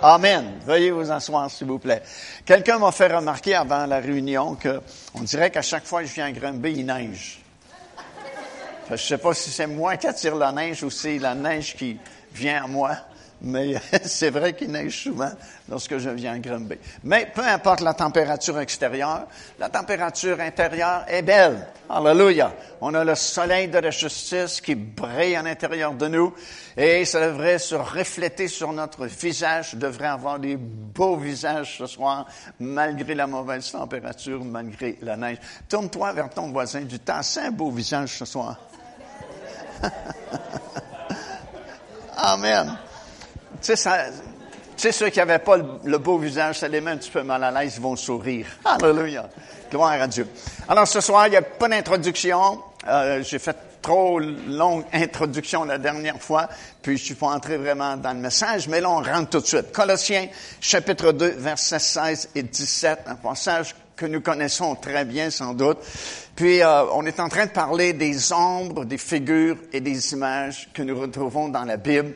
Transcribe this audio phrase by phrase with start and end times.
[0.00, 0.60] Amen.
[0.64, 2.02] Veuillez vous asseoir, s'il vous plaît.
[2.44, 4.80] Quelqu'un m'a fait remarquer avant la réunion que
[5.14, 7.40] on dirait qu'à chaque fois que je viens à il neige.
[8.86, 11.74] Je ne sais pas si c'est moi qui attire la neige ou c'est la neige
[11.76, 11.98] qui
[12.32, 12.96] vient à moi.
[13.40, 13.74] Mais
[14.04, 15.30] c'est vrai qu'il neige souvent
[15.68, 16.76] lorsque je viens à Granby.
[17.04, 19.26] Mais peu importe la température extérieure,
[19.58, 21.68] la température intérieure est belle.
[21.88, 22.52] Alléluia.
[22.80, 26.34] On a le soleil de la justice qui brille à l'intérieur de nous
[26.76, 29.70] et ça devrait se refléter sur notre visage.
[29.72, 32.26] Je devrais avoir des beaux visages ce soir
[32.58, 35.38] malgré la mauvaise température, malgré la neige.
[35.68, 37.22] Tourne-toi vers ton voisin du temps.
[37.22, 38.58] C'est un beau visage ce soir.
[42.16, 42.76] Amen.
[43.62, 47.22] Tu sais, ceux qui n'avaient pas le, beau visage, ça les met un petit peu
[47.22, 48.46] mal à l'aise, ils vont sourire.
[48.64, 49.28] Alléluia.
[49.70, 50.26] Gloire à Dieu.
[50.68, 52.60] Alors, ce soir, il n'y a pas d'introduction.
[52.86, 56.48] Euh, j'ai fait trop longue introduction la dernière fois,
[56.80, 59.46] puis je suis pas entré vraiment dans le message, mais là, on rentre tout de
[59.46, 59.72] suite.
[59.72, 60.28] Colossiens,
[60.60, 65.78] chapitre 2, versets 16 et 17, un passage que nous connaissons très bien, sans doute.
[66.36, 70.68] Puis, euh, on est en train de parler des ombres, des figures et des images
[70.72, 72.14] que nous retrouvons dans la Bible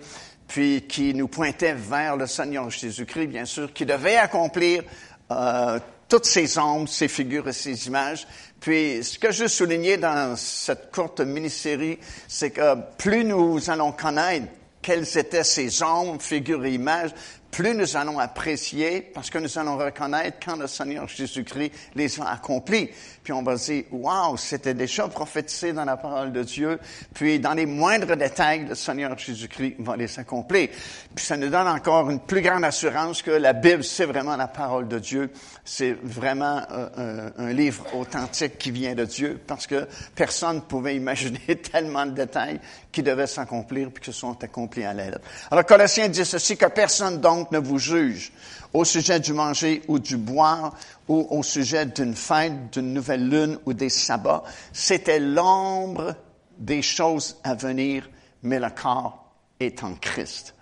[0.52, 4.82] puis qui nous pointait vers le Seigneur Jésus-Christ, bien sûr, qui devait accomplir
[5.30, 5.78] euh,
[6.10, 8.26] toutes ces ombres, ces figures et ces images.
[8.60, 14.48] Puis, ce que je soulignais dans cette courte mini-série, c'est que plus nous allons connaître
[14.82, 17.12] quelles étaient ces ombres, figures et images,
[17.50, 22.30] plus nous allons apprécier parce que nous allons reconnaître quand le Seigneur Jésus-Christ les a
[22.30, 22.90] accomplis.
[23.22, 26.78] Puis on va dire, wow, c'était déjà prophétisé dans la parole de Dieu.
[27.14, 30.68] Puis dans les moindres détails, le Seigneur Jésus-Christ va les accomplir.
[31.14, 34.48] Puis ça nous donne encore une plus grande assurance que la Bible, c'est vraiment la
[34.48, 35.30] parole de Dieu.
[35.64, 40.60] C'est vraiment euh, un, un, livre authentique qui vient de Dieu parce que personne ne
[40.60, 45.20] pouvait imaginer tellement de détails qui devaient s'accomplir puis qui sont accomplis à l'aide.
[45.50, 48.32] Alors Colossiens dit ceci, que personne donc ne vous juge
[48.72, 50.74] au sujet du manger ou du boire
[51.08, 54.44] ou au sujet d'une fête, d'une nouvelle lune ou des sabbats.
[54.72, 56.14] C'était l'ombre
[56.58, 58.08] des choses à venir,
[58.42, 60.54] mais le corps est en Christ.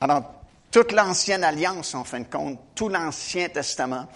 [0.00, 0.34] Alors,
[0.70, 4.06] toute l'ancienne alliance, en fin de compte, tout l'Ancien Testament,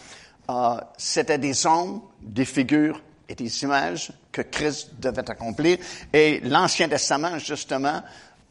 [0.51, 5.79] euh, c'était des ombres, des figures et des images que Christ devait accomplir.
[6.13, 8.03] Et l'Ancien Testament, justement,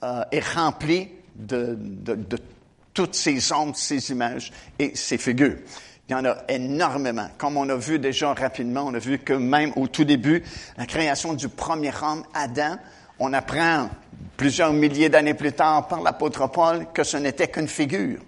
[0.04, 2.38] euh, est rempli de, de, de
[3.00, 5.56] toutes ces ombres, ces images et ces figures.
[6.10, 7.30] Il y en a énormément.
[7.38, 10.44] Comme on a vu déjà rapidement, on a vu que même au tout début,
[10.76, 12.76] la création du premier homme, Adam,
[13.18, 13.90] on apprend
[14.36, 18.20] plusieurs milliers d'années plus tard par l'apôtre Paul que ce n'était qu'une figure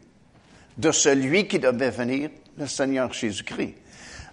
[0.78, 3.76] de celui qui devait venir, le Seigneur Jésus-Christ.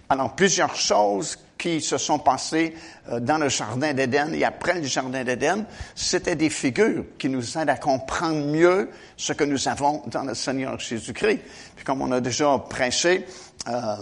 [0.07, 2.73] Alors, plusieurs choses qui se sont passées
[3.09, 7.57] euh, dans le jardin d'Éden et après le jardin d'Éden, c'était des figures qui nous
[7.57, 11.41] aident à comprendre mieux ce que nous avons dans le Seigneur Jésus-Christ.
[11.75, 13.27] Puis comme on a déjà prêché,
[13.67, 13.95] euh,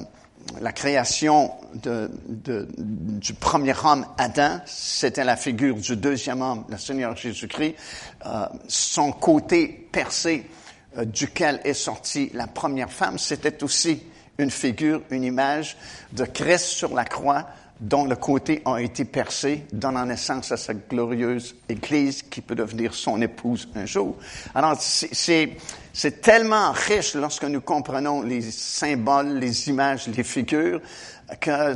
[0.61, 6.77] la création de, de, du premier homme, Adam, c'était la figure du deuxième homme, le
[6.77, 7.75] Seigneur Jésus-Christ.
[8.25, 10.49] Euh, son côté percé
[10.97, 14.03] euh, duquel est sortie la première femme, c'était aussi
[14.37, 15.77] une figure, une image
[16.11, 17.47] de Christ sur la croix
[17.79, 22.93] dont le côté a été percé, donnant naissance à cette glorieuse Église qui peut devenir
[22.93, 24.17] son épouse un jour.
[24.55, 30.81] Alors, c'est tellement riche lorsque nous comprenons les symboles, les images, les figures,
[31.39, 31.75] que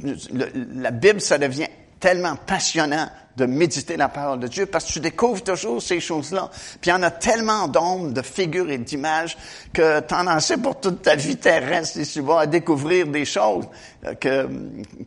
[0.00, 1.68] la Bible, ça devient
[1.98, 6.50] tellement passionnant de méditer la parole de Dieu parce que tu découvres toujours ces choses-là.
[6.80, 9.36] Puis il y en a tellement d'ombres, de figures et d'images
[9.72, 13.66] que tu en assez pour toute ta vie terrestre tu vas découvrir des choses
[14.06, 14.48] euh, que,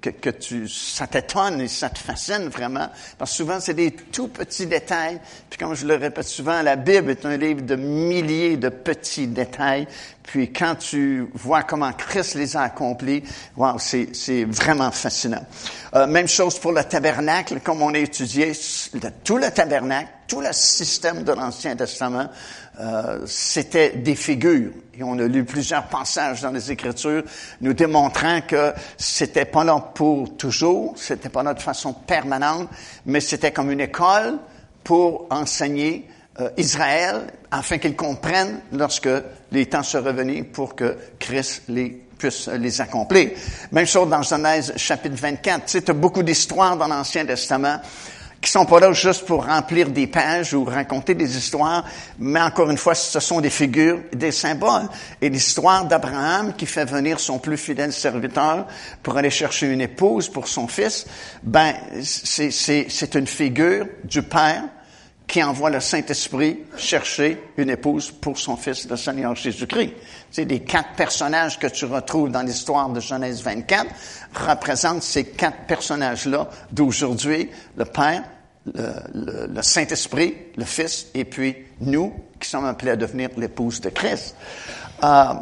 [0.01, 2.89] que, que tu, ça t'étonne et ça te fascine vraiment.
[3.17, 5.19] Parce que souvent, c'est des tout petits détails.
[5.49, 9.27] Puis comme je le répète souvent, la Bible est un livre de milliers de petits
[9.27, 9.87] détails.
[10.23, 13.23] Puis quand tu vois comment Christ les a accomplis,
[13.57, 15.45] wow, c'est, vraiment fascinant.
[15.95, 17.99] Euh, même chose pour le tabernacle, comme on a
[19.23, 22.29] tout le tabernacle, tout le système de l'Ancien Testament,
[22.79, 24.71] euh, c'était des figures.
[24.97, 27.23] Et on a lu plusieurs passages dans les Écritures
[27.61, 32.69] nous démontrant que c'était pas là pour toujours, c'était pas là de façon permanente,
[33.05, 34.37] mais c'était comme une école
[34.83, 36.07] pour enseigner
[36.39, 39.09] euh, Israël afin qu'ils comprennent lorsque
[39.51, 43.31] les temps se revenaient pour que Christ les puisse les accomplir.
[43.71, 45.65] Même chose dans Genèse chapitre 24.
[45.65, 47.81] Tu sais, as beaucoup d'histoires dans l'Ancien Testament
[48.39, 51.85] qui sont pas là juste pour remplir des pages ou raconter des histoires,
[52.19, 54.89] mais encore une fois, ce sont des figures, des symboles.
[55.21, 58.67] Et l'histoire d'Abraham qui fait venir son plus fidèle serviteur
[59.01, 61.05] pour aller chercher une épouse pour son fils,
[61.41, 64.63] ben, c'est une figure du Père
[65.27, 69.93] qui envoie le Saint-Esprit chercher une épouse pour son fils, le Seigneur Jésus-Christ.
[70.29, 73.85] C'est des quatre personnages que tu retrouves dans l'histoire de Genèse 24
[74.35, 78.23] représentent ces quatre personnages-là d'aujourd'hui, le Père,
[78.73, 84.35] le, Saint-Esprit, le Fils, et puis nous, qui sommes appelés à devenir l'épouse de Christ.
[85.03, 85.33] Euh,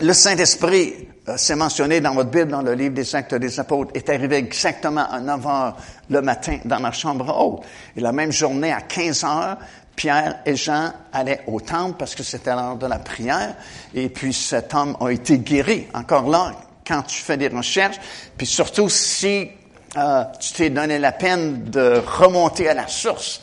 [0.00, 4.10] le Saint-Esprit, c'est mentionné dans votre Bible, dans le livre des Actes des Apôtres, est
[4.10, 5.76] arrivé exactement à 9 heures
[6.10, 7.64] le matin dans ma chambre haute.
[7.96, 9.58] Et la même journée, à 15 heures,
[9.96, 13.54] Pierre et Jean allaient au temple parce que c'était l'heure de la prière.
[13.94, 15.86] Et puis cet homme a été guéri.
[15.94, 16.52] Encore là,
[16.86, 17.96] quand tu fais des recherches,
[18.36, 19.48] puis surtout si
[19.96, 23.40] euh, tu t'es donné la peine de remonter à la source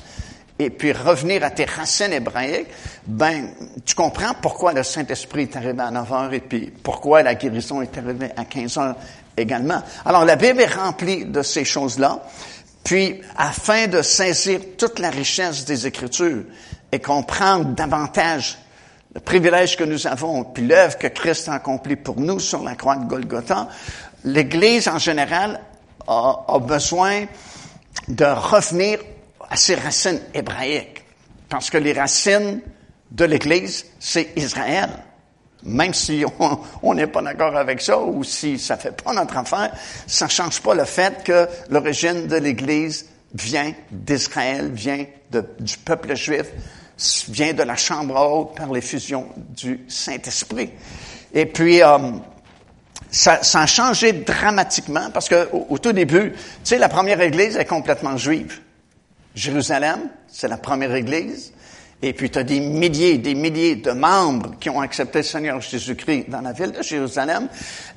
[0.65, 2.67] et puis revenir à tes racines hébraïques,
[3.07, 3.49] ben,
[3.85, 7.81] tu comprends pourquoi le Saint-Esprit est arrivé à 9 heures et puis pourquoi la guérison
[7.81, 8.95] est arrivée à 15 heures
[9.35, 9.81] également.
[10.05, 12.23] Alors, la Bible est remplie de ces choses-là.
[12.83, 16.43] Puis, afin de saisir toute la richesse des Écritures
[16.91, 18.57] et comprendre davantage
[19.13, 22.75] le privilège que nous avons, puis l'œuvre que Christ a accomplie pour nous sur la
[22.75, 23.67] croix de Golgotha,
[24.23, 25.59] l'Église en général
[26.07, 27.25] a, a besoin
[28.07, 28.99] de revenir
[29.51, 31.03] à ses racines hébraïques.
[31.49, 32.61] Parce que les racines
[33.11, 34.89] de l'Église, c'est Israël.
[35.63, 36.23] Même si
[36.81, 39.71] on n'est pas d'accord avec ça ou si ça fait pas notre affaire,
[40.07, 45.05] ça change pas le fait que l'origine de l'Église vient d'Israël, vient
[45.59, 46.47] du peuple juif,
[47.27, 50.71] vient de la chambre haute par l'effusion du Saint-Esprit.
[51.33, 51.97] Et puis, euh,
[53.11, 57.57] ça, a changé dramatiquement parce que au, au tout début, tu sais, la première Église
[57.57, 58.61] est complètement juive.
[59.35, 61.53] Jérusalem, c'est la première Église.
[62.01, 65.61] Et puis, tu as des milliers, des milliers de membres qui ont accepté le Seigneur
[65.61, 67.47] Jésus-Christ dans la ville de Jérusalem.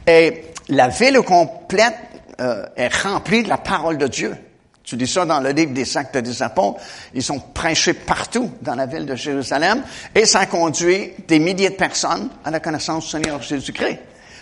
[0.06, 1.96] Et la ville complète
[2.40, 4.36] euh, est remplie de la parole de Dieu.
[4.84, 6.81] Tu dis ça dans le livre des Actes des Apôtres.
[7.14, 9.82] Ils ont prêché partout dans la ville de Jérusalem
[10.14, 13.98] et ça a conduit des milliers de personnes à la connaissance du Seigneur Jésus-Christ.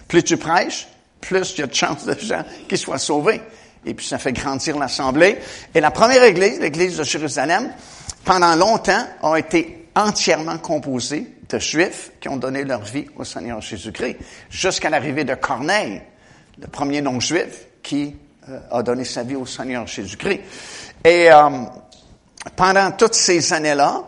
[0.08, 0.88] Plus tu prêches,
[1.20, 3.40] plus il y a de chances de gens qui soient sauvés.
[3.84, 5.38] Et puis ça fait grandir l'Assemblée.
[5.74, 7.72] Et la première Église, l'Église de Jérusalem,
[8.24, 13.60] pendant longtemps, a été entièrement composée de Juifs qui ont donné leur vie au Seigneur
[13.60, 14.16] Jésus-Christ,
[14.50, 16.02] jusqu'à l'arrivée de Corneille,
[16.60, 18.14] le premier non-juif qui
[18.48, 20.40] euh, a donné sa vie au Seigneur Jésus-Christ.
[21.04, 21.48] Et euh,
[22.56, 24.04] pendant toutes ces années-là,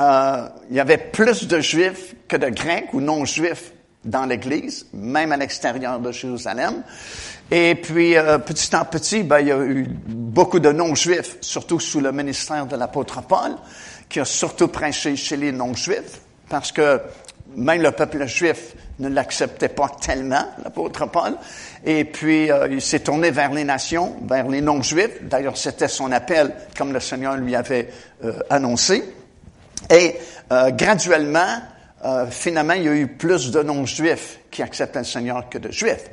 [0.00, 3.72] euh, il y avait plus de Juifs que de Grecs ou non-Juifs
[4.04, 6.82] dans l'Église, même à l'extérieur de Jérusalem.
[7.50, 11.78] Et puis, euh, petit à petit, ben, il y a eu beaucoup de non-juifs, surtout
[11.78, 13.52] sous le ministère de l'apôtre Paul,
[14.08, 17.00] qui a surtout prêché chez les non-juifs, parce que
[17.54, 21.36] même le peuple juif ne l'acceptait pas tellement, l'apôtre Paul.
[21.84, 25.22] Et puis, euh, il s'est tourné vers les nations, vers les non-juifs.
[25.22, 27.90] D'ailleurs, c'était son appel, comme le Seigneur lui avait
[28.24, 29.04] euh, annoncé.
[29.90, 30.16] Et
[30.70, 31.60] graduellement,
[32.30, 36.10] finalement, il y a eu plus de non-juifs qui acceptaient le Seigneur que de juifs.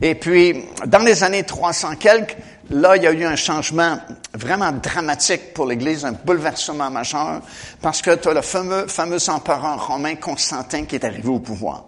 [0.00, 2.36] Et puis, dans les années 300 quelques,
[2.70, 3.98] là, il y a eu un changement
[4.34, 7.40] vraiment dramatique pour l'Église, un bouleversement majeur,
[7.80, 11.84] parce que tu as le fameux, fameux empereur romain Constantin qui est arrivé au pouvoir.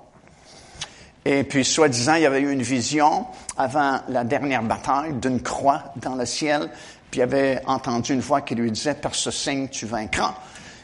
[1.24, 5.82] Et puis, soi-disant, il y avait eu une vision avant la dernière bataille d'une croix
[5.96, 6.70] dans le ciel,
[7.10, 10.34] puis il avait entendu une voix qui lui disait, par ce signe, tu vaincras.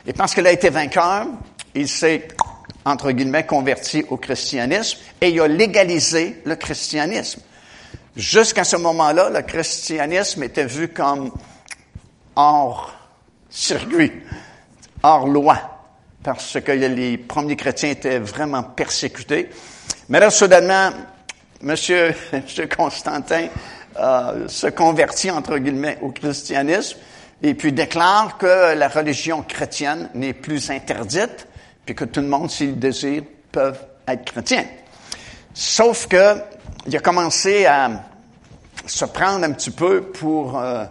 [0.05, 1.27] Et parce qu'il a été vainqueur,
[1.75, 2.27] il s'est
[2.85, 7.40] entre guillemets, converti au christianisme et il a légalisé le christianisme.
[8.16, 11.31] Jusqu'à ce moment-là, le christianisme était vu comme
[12.37, 12.93] hors
[13.49, 14.12] circuit,
[15.02, 15.59] hors loi,
[16.23, 19.50] parce que les premiers chrétiens étaient vraiment persécutés.
[20.09, 20.90] Mais là, soudainement,
[21.62, 23.49] Monsieur, Monsieur Constantin
[23.99, 26.99] euh, se convertit, entre guillemets, au christianisme
[27.43, 31.47] et puis déclare que la religion chrétienne n'est plus interdite,
[31.90, 34.64] puis que tout le monde, s'il désire, peuvent être chrétiens.
[35.52, 36.37] Sauf que
[36.87, 37.90] il a commencé à
[38.87, 40.85] se prendre un petit peu pour euh,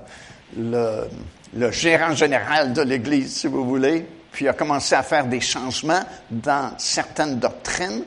[0.57, 1.07] le,
[1.55, 5.39] le, gérant général de l'Église, si vous voulez, puis il a commencé à faire des
[5.39, 8.03] changements dans certaines doctrines,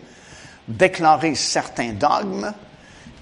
[0.68, 2.52] déclarer certains dogmes,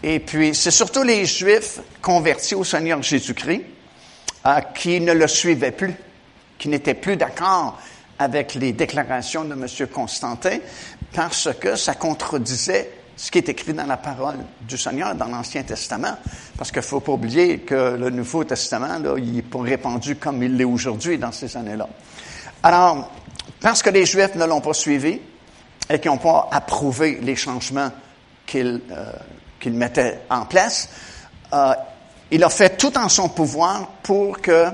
[0.02, 3.62] et puis c'est surtout les Juifs convertis au Seigneur Jésus-Christ
[4.46, 5.94] euh, qui ne le suivaient plus,
[6.58, 7.78] qui n'étaient plus d'accord
[8.20, 9.88] avec les déclarations de M.
[9.88, 10.58] Constantin
[11.14, 15.62] parce que ça contredisait ce qui est écrit dans la parole du Seigneur dans l'Ancien
[15.62, 16.16] Testament.
[16.56, 20.16] Parce qu'il ne faut pas oublier que le Nouveau Testament, là, il n'est pas répandu
[20.16, 21.88] comme il l'est aujourd'hui dans ces années-là.
[22.62, 23.10] Alors,
[23.58, 25.18] parce que les Juifs ne l'ont pas suivi
[25.88, 27.90] et qu'ils n'ont pas approuvé les changements
[28.46, 30.90] qu'il euh, mettait en place,
[31.54, 31.72] euh,
[32.30, 34.66] il a fait tout en son pouvoir pour que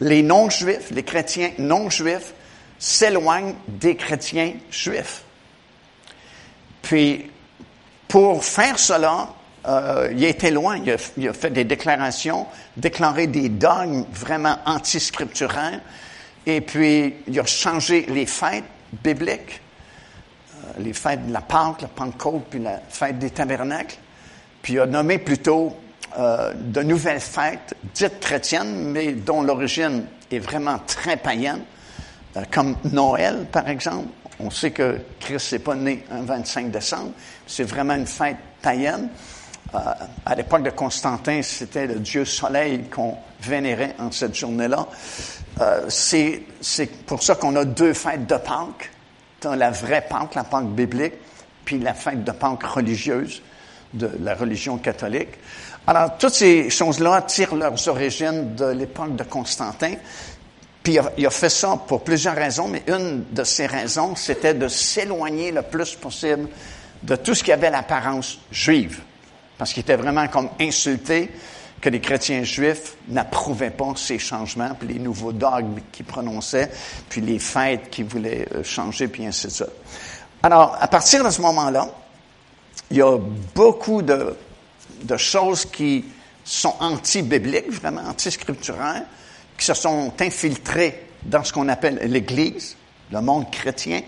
[0.00, 2.34] les non-juifs, les chrétiens non-juifs,
[2.82, 5.22] s'éloignent des chrétiens juifs.
[6.82, 7.30] Puis,
[8.08, 9.28] pour faire cela,
[9.68, 10.78] euh, il a été loin,
[11.16, 12.44] il a, fait des déclarations,
[12.76, 15.80] déclaré des dogmes vraiment antiscripturaires,
[16.44, 18.64] et puis il a changé les fêtes
[19.04, 19.60] bibliques,
[20.56, 23.98] euh, les fêtes de la Pâque, la Pentecôte, puis la fête des tabernacles,
[24.60, 25.76] puis il a nommé plutôt
[26.18, 31.62] euh, de nouvelles fêtes dites chrétiennes, mais dont l'origine est vraiment très païenne,
[32.50, 34.08] comme Noël, par exemple.
[34.40, 37.12] On sait que Christ n'est pas né un 25 décembre,
[37.46, 39.08] c'est vraiment une fête païenne.
[39.74, 39.78] Euh,
[40.26, 44.86] à l'époque de Constantin, c'était le dieu soleil qu'on vénérait en cette journée-là.
[45.60, 46.44] Euh, c'est
[47.06, 48.90] pour ça qu'on a deux fêtes de Pâques.
[49.44, 51.14] La vraie Pâque, la Pâque biblique,
[51.64, 53.42] puis la fête de Pâques religieuse
[53.94, 55.30] de la religion catholique.
[55.86, 59.94] Alors, toutes ces choses-là tirent leurs origines de l'époque de Constantin.
[60.82, 64.68] Puis il a, fait ça pour plusieurs raisons, mais une de ces raisons, c'était de
[64.68, 66.48] s'éloigner le plus possible
[67.02, 69.00] de tout ce qui avait l'apparence juive.
[69.58, 71.30] Parce qu'il était vraiment comme insulté
[71.80, 76.70] que les chrétiens juifs n'approuvaient pas ces changements, puis les nouveaux dogmes qu'ils prononçaient,
[77.08, 79.68] puis les fêtes qu'ils voulaient euh, changer, puis ainsi de suite.
[80.42, 81.88] Alors, à partir de ce moment-là,
[82.90, 83.18] il y a
[83.54, 84.36] beaucoup de
[85.02, 86.04] de choses qui
[86.44, 89.04] sont anti-bibliques, vraiment anti-scripturaires,
[89.56, 92.76] qui se sont infiltrées dans ce qu'on appelle l'Église,
[93.10, 94.02] le monde chrétien.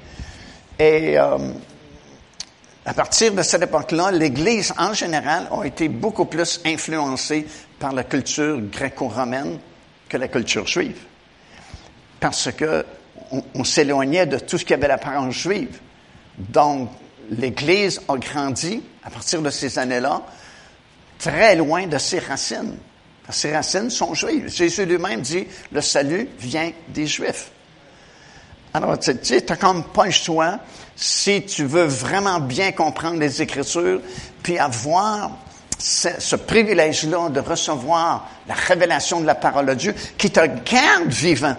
[0.78, 1.38] Et euh,
[2.86, 7.46] à partir de cette époque-là, l'Église en général a été beaucoup plus influencée
[7.78, 9.58] par la culture gréco-romaine
[10.08, 10.98] que la culture juive.
[12.20, 12.84] Parce que
[13.54, 15.80] on, s'éloignait de tout ce qui avait l'apparence juive.
[16.38, 16.90] Donc,
[17.30, 20.22] l'Église a grandi à partir de ces années-là
[21.18, 22.76] très loin de ses racines.
[23.30, 24.48] Ses racines sont juives.
[24.48, 27.50] Jésus lui-même dit, le salut vient des Juifs.
[28.74, 30.58] Alors, tu sais, tu n'as comme pas le choix,
[30.96, 34.00] si tu veux vraiment bien comprendre les Écritures,
[34.42, 35.30] puis avoir
[35.78, 41.56] ce privilège-là de recevoir la révélation de la parole de Dieu qui te garde vivant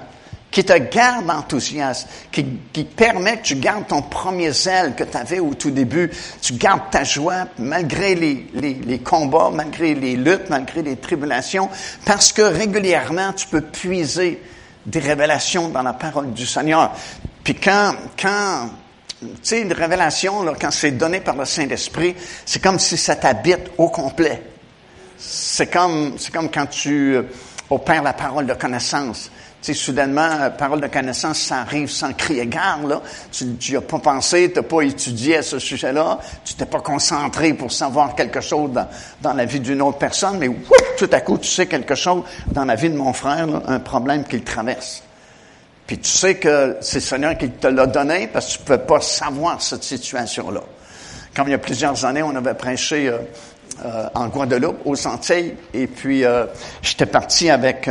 [0.55, 5.17] qui te garde enthousiaste, qui, qui permet que tu gardes ton premier zèle que tu
[5.17, 6.09] avais au tout début,
[6.41, 11.67] tu gardes ta joie malgré les, les, les, combats, malgré les luttes, malgré les tribulations,
[12.05, 14.41] parce que régulièrement tu peux puiser
[14.85, 16.93] des révélations dans la parole du Seigneur.
[17.43, 18.69] Puis quand, quand
[19.19, 23.17] tu sais, une révélation, là, quand c'est donné par le Saint-Esprit, c'est comme si ça
[23.17, 24.41] t'habite au complet.
[25.17, 27.23] C'est comme, c'est comme quand tu euh,
[27.69, 29.29] opères la parole de connaissance
[29.65, 33.01] sais, soudainement, parole de connaissance, ça arrive sans crier gare, là.
[33.31, 36.81] Tu n'y as pas pensé, tu n'as pas étudié à ce sujet-là, tu t'es pas
[36.81, 38.87] concentré pour savoir quelque chose dans,
[39.21, 40.49] dans la vie d'une autre personne, mais
[40.97, 44.23] tout à coup, tu sais quelque chose dans la vie de mon frère, un problème
[44.23, 45.03] qu'il traverse.
[45.87, 48.77] Puis tu sais que c'est le Seigneur qui te l'a donné parce que tu ne
[48.77, 50.61] peux pas savoir cette situation-là.
[51.35, 53.19] Comme il y a plusieurs années, on avait prêché euh,
[53.85, 56.45] euh, en Guadeloupe, aux Antilles, et puis euh,
[56.81, 57.89] j'étais parti avec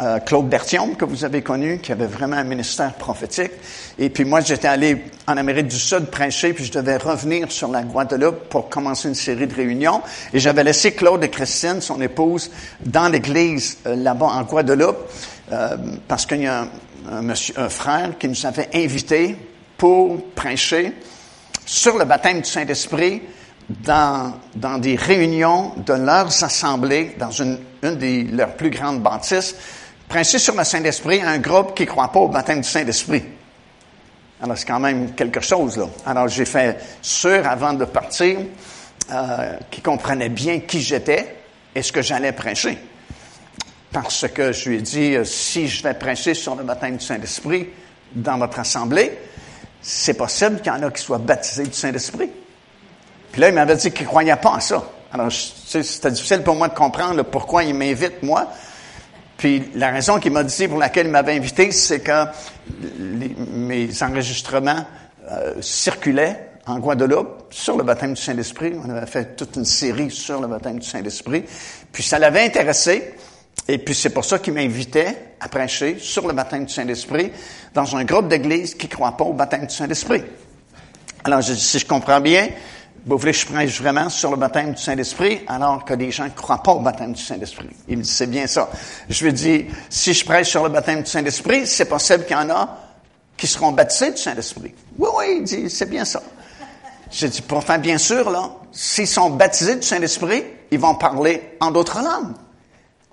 [0.00, 3.52] euh, Claude Berthiaume, que vous avez connu, qui avait vraiment un ministère prophétique.
[3.98, 7.68] Et puis moi, j'étais allé en Amérique du Sud prêcher, puis je devais revenir sur
[7.68, 10.02] la Guadeloupe pour commencer une série de réunions.
[10.32, 12.50] Et j'avais laissé Claude et Christine, son épouse,
[12.84, 14.98] dans l'église euh, là-bas en Guadeloupe,
[15.52, 15.76] euh,
[16.06, 16.66] parce qu'il y a
[17.10, 19.36] un, monsieur, un frère qui nous avait invités
[19.78, 20.92] pour prêcher
[21.64, 23.22] sur le baptême du Saint-Esprit
[23.68, 29.54] dans, dans des réunions de leurs assemblées, dans une, une des leurs plus grandes bâtisses,
[30.08, 33.24] Prêcher sur le Saint-Esprit un groupe qui ne croit pas au baptême du Saint-Esprit.
[34.40, 35.86] Alors, c'est quand même quelque chose, là.
[36.04, 38.38] Alors, j'ai fait sûr, avant de partir,
[39.10, 41.36] euh, qu'ils comprenaient bien qui j'étais
[41.74, 42.78] et ce que j'allais prêcher.
[43.92, 47.04] Parce que je lui ai dit, euh, si je vais prêcher sur le baptême du
[47.04, 47.68] Saint-Esprit
[48.14, 49.18] dans votre assemblée,
[49.80, 52.30] c'est possible qu'il y en a qui soient baptisés du Saint-Esprit.
[53.32, 54.84] Puis là, il m'avait dit qu'il ne croyait pas à ça.
[55.12, 58.48] Alors, c'était difficile pour moi de comprendre pourquoi il m'invite, moi,
[59.36, 62.26] puis la raison qu'il m'a dit pour laquelle il m'avait invité, c'est que
[63.52, 64.86] mes enregistrements
[65.30, 68.74] euh, circulaient en Guadeloupe sur le baptême du Saint-Esprit.
[68.84, 71.44] On avait fait toute une série sur le baptême du Saint-Esprit.
[71.92, 73.14] Puis ça l'avait intéressé.
[73.68, 77.32] Et puis c'est pour ça qu'il m'invitait à prêcher sur le baptême du Saint-Esprit
[77.74, 80.22] dans un groupe d'églises qui ne croient pas au baptême du Saint-Esprit.
[81.24, 82.48] Alors, si je comprends bien,
[83.06, 86.24] vous voulez que je prêche vraiment sur le baptême du Saint-Esprit alors que des gens
[86.24, 87.70] ne croient pas au baptême du Saint-Esprit?
[87.86, 88.68] Il me dit, c'est bien ça.
[89.08, 92.40] Je lui dis, si je prêche sur le baptême du Saint-Esprit, c'est possible qu'il y
[92.40, 92.78] en a
[93.36, 94.74] qui seront baptisés du Saint-Esprit.
[94.98, 96.20] Oui, oui, il dit, c'est bien ça.
[97.12, 101.70] J'ai dit, pourtant, bien sûr, là, s'ils sont baptisés du Saint-Esprit, ils vont parler en
[101.70, 102.34] d'autres langues.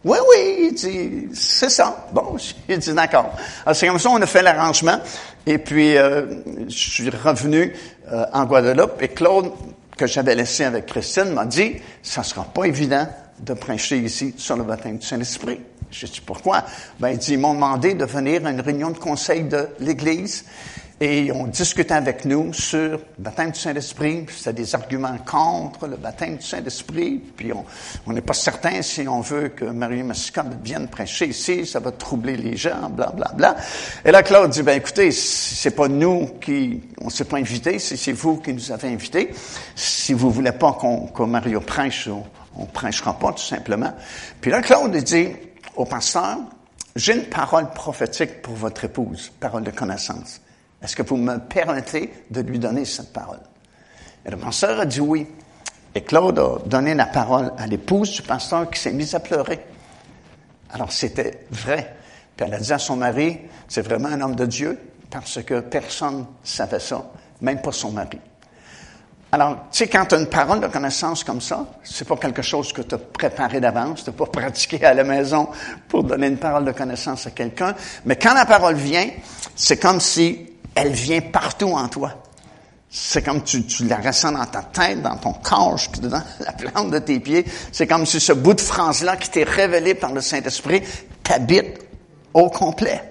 [0.04, 2.08] Oui, oui, il dit, c'est ça.
[2.12, 2.36] Bon,
[2.68, 3.32] j'ai dit d'accord.
[3.64, 5.00] Alors, c'est comme ça, on a fait l'arrangement.
[5.46, 6.26] Et puis, euh,
[6.68, 7.76] je suis revenu
[8.12, 9.02] euh, en Guadeloupe.
[9.02, 9.52] Et Claude,
[9.98, 13.08] que j'avais laissé avec Christine, m'a dit, ça sera pas évident
[13.40, 15.60] de prêcher ici sur le baptême du Saint-Esprit.
[15.92, 16.66] Je dis, pourquoi?
[17.00, 20.46] Ben, il dit, ils m'ont demandé de venir à une réunion de conseil de l'Église
[21.04, 24.26] et on discutait avec nous sur le baptême du Saint-Esprit.
[24.30, 27.22] C'était des arguments contre le baptême du Saint-Esprit.
[27.36, 27.52] Puis
[28.08, 31.92] on n'est pas certain si on veut que Marie Massica vienne prêcher ici, ça va
[31.92, 33.58] troubler les gens, bla bla bla.
[34.06, 38.14] Et là, Claude dit, ben écoutez, c'est pas nous qui, on s'est pas invités, c'est
[38.14, 39.32] vous qui nous avez invités.
[39.76, 42.24] Si vous voulez pas qu'on, que Mario prêche, on,
[42.56, 43.92] on prêchera pas, tout simplement.
[44.40, 45.28] Puis là, Claude dit
[45.76, 46.38] au pasteur,
[46.96, 50.40] j'ai une parole prophétique pour votre épouse, parole de connaissance.
[50.84, 53.40] Est-ce que vous me permettez de lui donner cette parole?
[54.26, 55.28] Et le pasteur a dit oui.
[55.96, 59.66] Et Claude a donné la parole à l'épouse du pasteur qui s'est mise à pleurer.
[60.72, 61.96] Alors c'était vrai.
[62.36, 65.60] Puis elle a dit à son mari, c'est vraiment un homme de Dieu, parce que
[65.60, 67.06] personne ne savait ça,
[67.42, 68.20] même pas son mari.
[69.32, 72.44] Alors, tu sais, quand tu as une parole de connaissance comme ça, c'est pas quelque
[72.44, 75.50] chose que tu as préparé d'avance, tu n'as pas pratiqué à la maison
[75.88, 77.76] pour donner une parole de connaissance à quelqu'un,
[78.06, 79.10] mais quand la parole vient,
[79.56, 82.14] c'est comme si elle vient partout en toi.
[82.90, 86.92] C'est comme tu, tu la ressens dans ta tête, dans ton corps, dans la plante
[86.92, 87.46] de tes pieds.
[87.72, 90.84] C'est comme si ce bout de phrase-là qui t'est révélé par le Saint-Esprit
[91.24, 91.80] t'habite
[92.34, 93.02] au complet.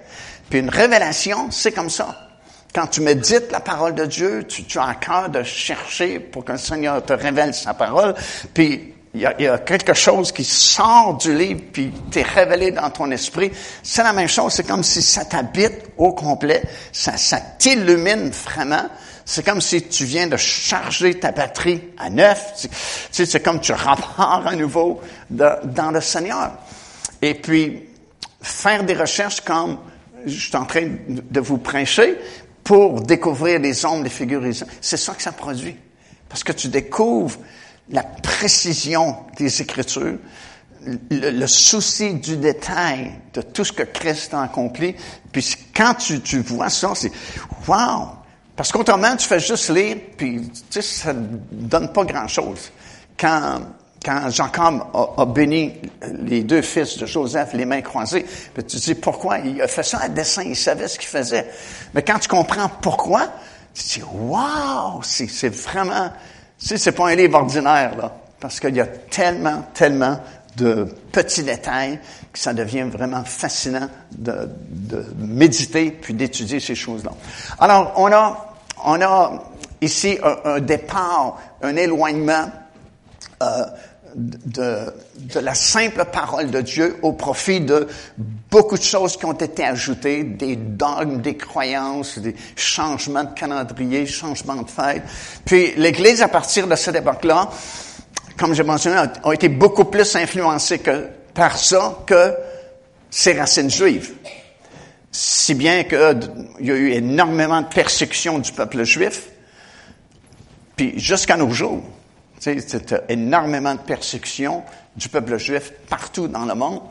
[0.49, 2.29] Puis une révélation, c'est comme ça.
[2.73, 6.45] Quand tu médites la parole de Dieu, tu, tu as à cœur de chercher pour
[6.45, 8.15] que le Seigneur te révèle sa parole.
[8.53, 12.23] Puis il y, a, il y, a, quelque chose qui sort du livre, puis t'es
[12.23, 13.51] révélé dans ton esprit.
[13.83, 18.89] C'est la même chose, c'est comme si ça t'habite au complet, ça, ça t'illumine vraiment.
[19.25, 22.53] C'est comme si tu viens de charger ta batterie à neuf.
[22.59, 22.69] Tu
[23.11, 26.53] sais, c'est comme tu repars à nouveau dans le Seigneur.
[27.21, 27.83] Et puis,
[28.41, 29.77] faire des recherches comme
[30.25, 32.17] je suis en train de vous prêcher
[32.63, 34.43] pour découvrir les ombres, les figures,
[34.81, 35.75] c'est ça que ça produit.
[36.27, 37.37] Parce que tu découvres
[37.89, 40.17] la précision des Écritures,
[41.09, 44.95] le, souci du détail de tout ce que Christ a accompli.
[45.31, 47.11] Puis quand tu, tu vois ça, c'est
[47.67, 48.09] wow!
[48.55, 52.71] Parce qu'autrement, tu fais juste lire, puis tu sais, ça ne donne pas grand-chose.
[53.17, 53.61] Quand,
[54.03, 55.73] quand Jacob a, a, béni
[56.21, 59.39] les deux fils de Joseph, les mains croisées, puis tu te dis pourquoi?
[59.39, 61.49] Il a fait ça à dessein, il savait ce qu'il faisait.
[61.93, 63.29] Mais quand tu comprends pourquoi,
[63.73, 65.01] tu te dis, wow!
[65.01, 66.11] C'est vraiment
[66.67, 70.19] sais, c'est pas un livre ordinaire, là, parce qu'il y a tellement, tellement
[70.55, 71.99] de petits détails
[72.31, 77.11] que ça devient vraiment fascinant de, de méditer puis d'étudier ces choses-là.
[77.59, 79.43] Alors, on a, on a
[79.81, 82.51] ici un, un départ, un éloignement
[83.41, 83.65] euh,
[84.15, 87.87] de, de, la simple parole de Dieu au profit de
[88.49, 94.05] beaucoup de choses qui ont été ajoutées, des dogmes, des croyances, des changements de calendrier,
[94.05, 95.03] changements de fête.
[95.45, 97.49] Puis l'Église, à partir de cette époque-là,
[98.37, 102.33] comme j'ai mentionné, a, été beaucoup plus influencée que, par ça que
[103.09, 104.13] ses racines juives.
[105.11, 109.29] Si bien qu'il y a eu énormément de persécutions du peuple juif,
[110.75, 111.83] puis jusqu'à nos jours.
[112.43, 114.63] C'est énormément de persécutions
[114.97, 116.81] du peuple juif partout dans le monde.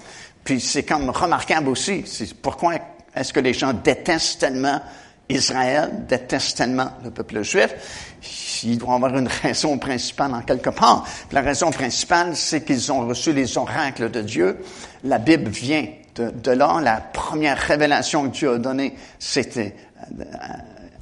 [0.45, 2.05] Puis c'est comme remarquable aussi.
[2.07, 2.77] C'est pourquoi
[3.15, 4.81] est-ce que les gens détestent tellement
[5.29, 8.63] Israël, détestent tellement le peuple juif?
[8.65, 11.07] Il doit avoir une raison principale en quelque part.
[11.33, 14.59] la raison principale, c'est qu'ils ont reçu les oracles de Dieu.
[15.05, 16.81] La Bible vient de, de là.
[16.83, 19.77] La première révélation que Dieu a donnée, c'était
[20.19, 20.25] euh,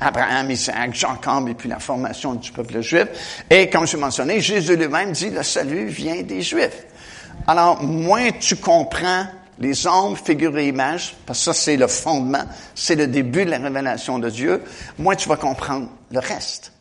[0.00, 3.44] Abraham, Isaac, Jacob et puis la formation du peuple juif.
[3.50, 6.86] Et comme je mentionné, Jésus lui-même dit le salut vient des Juifs.
[7.46, 9.26] Alors, moins tu comprends
[9.58, 13.50] les ombres, figures et images, parce que ça c'est le fondement, c'est le début de
[13.50, 14.62] la révélation de Dieu,
[14.98, 16.72] moins tu vas comprendre le reste.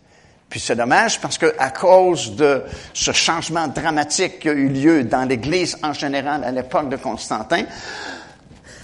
[0.49, 5.03] Puis c'est dommage parce que à cause de ce changement dramatique qui a eu lieu
[5.03, 7.65] dans l'Église en général à l'époque de Constantin,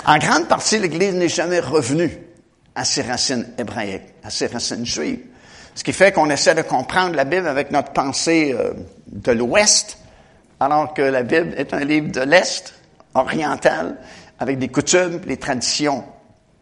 [0.06, 2.25] en grande partie l'Église n'est jamais revenue
[2.76, 5.22] à ses racines hébraïques, à ses racines juives.
[5.74, 8.74] Ce qui fait qu'on essaie de comprendre la Bible avec notre pensée euh,
[9.08, 9.98] de l'Ouest,
[10.60, 12.74] alors que la Bible est un livre de l'Est,
[13.14, 13.98] oriental,
[14.40, 16.04] avec des coutumes, les traditions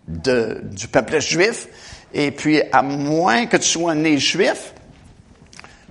[0.07, 1.67] du peuple juif.
[2.13, 4.73] Et puis, à moins que tu sois né juif,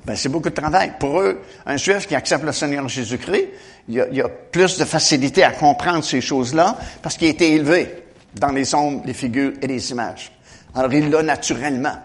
[0.05, 0.93] ben, c'est beaucoup de travail.
[0.99, 3.49] Pour eux, un juif qui accepte le Seigneur Jésus-Christ,
[3.89, 7.31] il a, il y a plus de facilité à comprendre ces choses-là parce qu'il a
[7.31, 8.02] été élevé
[8.35, 10.33] dans les ombres, les figures et les images.
[10.75, 11.97] Alors, il l'a naturellement.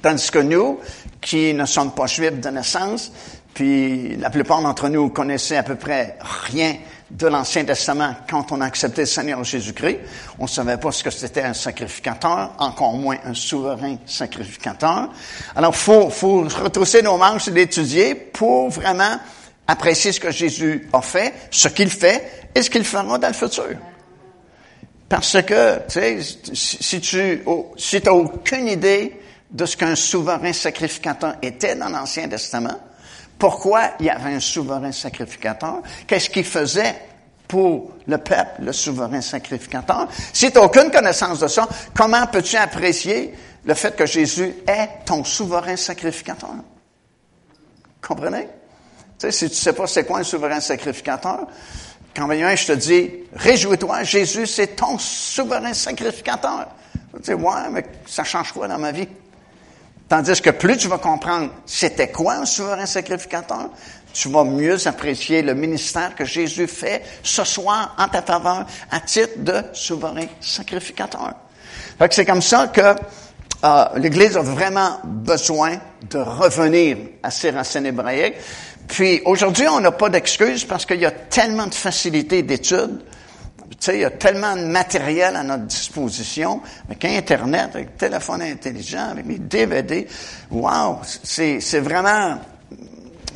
[0.00, 0.80] Tandis que nous,
[1.20, 3.12] qui ne sommes pas juifs de naissance,
[3.54, 6.76] puis la plupart d'entre nous connaissaient à peu près rien
[7.10, 10.00] de l'Ancien Testament quand on a accepté le Seigneur Jésus-Christ.
[10.38, 15.10] On ne savait pas ce que c'était un sacrificateur, encore moins un souverain sacrificateur.
[15.54, 19.20] Alors, faut, faut retrousser nos manches et l'étudier pour vraiment
[19.66, 23.34] apprécier ce que Jésus a fait, ce qu'il fait et ce qu'il fera dans le
[23.34, 23.76] futur.
[25.14, 26.18] Parce que, tu sais,
[26.54, 27.44] si tu
[27.76, 29.16] si n'as aucune idée
[29.48, 32.80] de ce qu'un souverain sacrificateur était dans l'Ancien Testament,
[33.38, 36.96] pourquoi il y avait un souverain sacrificateur, qu'est-ce qu'il faisait
[37.46, 40.08] pour le peuple, le souverain sacrificateur?
[40.32, 45.04] Si tu n'as aucune connaissance de ça, comment peux-tu apprécier le fait que Jésus est
[45.04, 46.56] ton souverain sacrificateur?
[48.02, 48.48] Comprenez?
[49.16, 51.46] Tu sais, si tu sais pas c'est quoi un souverain sacrificateur,
[52.14, 56.68] quand vient je te dis, réjouis-toi, Jésus, c'est ton souverain sacrificateur.
[57.16, 59.08] Tu dis, ouais, mais ça change quoi dans ma vie?
[60.08, 63.70] Tandis que plus tu vas comprendre c'était quoi un souverain sacrificateur,
[64.12, 69.00] tu vas mieux apprécier le ministère que Jésus fait ce soir en ta faveur à
[69.00, 71.34] titre de souverain sacrificateur.
[72.10, 72.94] c'est comme ça que
[73.64, 75.78] euh, l'Église a vraiment besoin
[76.10, 78.34] de revenir à ses racines hébraïques.
[78.88, 83.00] Puis aujourd'hui, on n'a pas d'excuses parce qu'il y a tellement de facilités d'études.
[83.70, 88.42] Tu sais, il y a tellement de matériel à notre disposition, avec Internet, avec téléphone
[88.42, 90.06] intelligent, avec les DVD.
[90.50, 91.00] Wow!
[91.22, 92.38] C'est, c'est vraiment,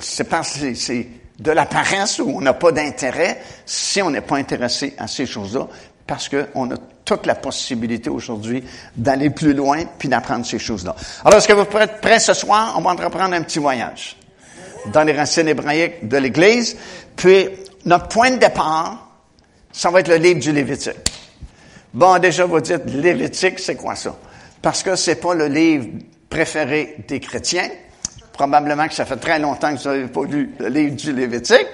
[0.00, 1.08] c'est parce c'est
[1.38, 5.26] de la paresse où on n'a pas d'intérêt si on n'est pas intéressé à ces
[5.26, 5.66] choses-là,
[6.06, 8.62] parce qu'on a toute la possibilité aujourd'hui
[8.96, 10.94] d'aller plus loin puis d'apprendre ces choses-là.
[11.24, 12.74] Alors, est-ce que vous êtes prêts ce soir?
[12.76, 14.17] On va entreprendre un petit voyage
[14.92, 16.76] dans les racines hébraïques de l'Église.
[17.16, 17.48] Puis,
[17.84, 19.08] notre point de départ,
[19.72, 20.96] ça va être le livre du Lévitique.
[21.92, 24.16] Bon, déjà, vous dites, Lévitique, c'est quoi ça?
[24.60, 25.86] Parce que c'est pas le livre
[26.28, 27.68] préféré des chrétiens.
[28.32, 31.66] Probablement que ça fait très longtemps que vous n'avez pas lu le livre du Lévitique.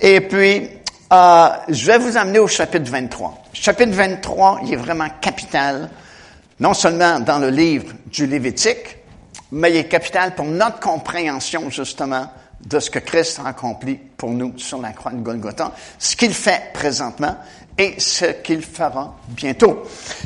[0.00, 0.68] Et puis,
[1.12, 3.42] euh, je vais vous amener au chapitre 23.
[3.52, 5.90] Chapitre 23, il est vraiment capital,
[6.58, 8.96] non seulement dans le livre du Lévitique,
[9.52, 12.26] mais il est capital pour notre compréhension, justement,
[12.66, 16.32] de ce que Christ a accompli pour nous sur la croix de Golgotha, ce qu'il
[16.32, 17.36] fait présentement
[17.76, 19.82] et ce qu'il fera bientôt.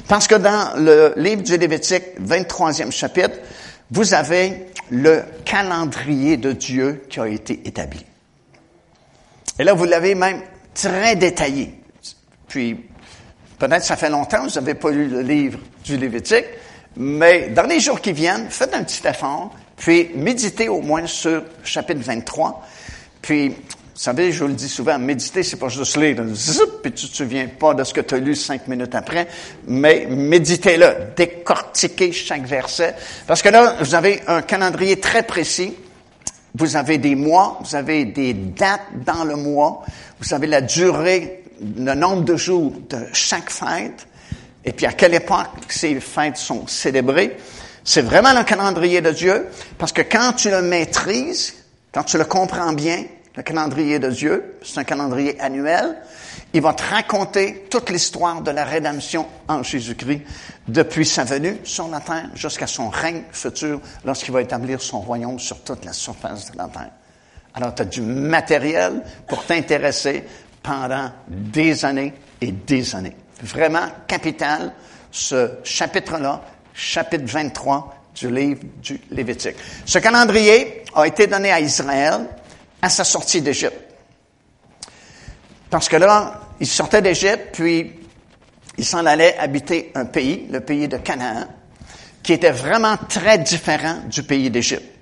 [0.09, 3.37] Parce que dans le livre du Lévitique, 23e chapitre,
[3.90, 8.05] vous avez le calendrier de Dieu qui a été établi.
[9.59, 10.42] Et là, vous l'avez même
[10.75, 11.75] très détaillé.
[12.49, 12.79] Puis,
[13.59, 16.44] peut-être ça fait longtemps vous n'avez pas lu le livre du Lévitique,
[16.96, 21.42] mais dans les jours qui viennent, faites un petit effort, puis méditez au moins sur
[21.62, 22.66] chapitre 23.
[23.22, 23.48] Puis,
[23.96, 27.08] vous savez, je vous le dis souvent, méditer, c'est pas juste lire, zip, puis tu
[27.08, 29.26] te souviens pas de ce que tu as lu cinq minutes après,
[29.66, 32.94] mais méditez-le, décortiquez chaque verset.
[33.26, 35.74] Parce que là, vous avez un calendrier très précis.
[36.54, 39.82] Vous avez des mois, vous avez des dates dans le mois,
[40.20, 44.06] vous avez la durée, le nombre de jours de chaque fête
[44.64, 47.36] et puis à quelle époque ces fêtes sont célébrées.
[47.88, 49.46] C'est vraiment le calendrier de Dieu,
[49.79, 51.55] parce que quand tu le maîtrises,
[51.94, 53.05] quand tu le comprends bien,
[53.37, 55.96] le calendrier de Dieu, c'est un calendrier annuel,
[56.53, 60.22] il va te raconter toute l'histoire de la rédemption en Jésus-Christ,
[60.66, 65.38] depuis sa venue sur la terre jusqu'à son règne futur, lorsqu'il va établir son royaume
[65.38, 66.90] sur toute la surface de la terre.
[67.55, 70.25] Alors, tu as du matériel pour t'intéresser
[70.61, 74.72] pendant des années et des années vraiment capital,
[75.12, 76.42] ce chapitre-là,
[76.76, 79.56] chapitre 23 du livre du Lévitique.
[79.84, 82.28] Ce calendrier a été donné à Israël
[82.80, 83.80] à sa sortie d'Égypte.
[85.70, 87.92] Parce que là, il sortait d'Égypte, puis
[88.78, 91.46] il s'en allait habiter un pays, le pays de Canaan,
[92.22, 94.92] qui était vraiment très différent du pays d'Égypte.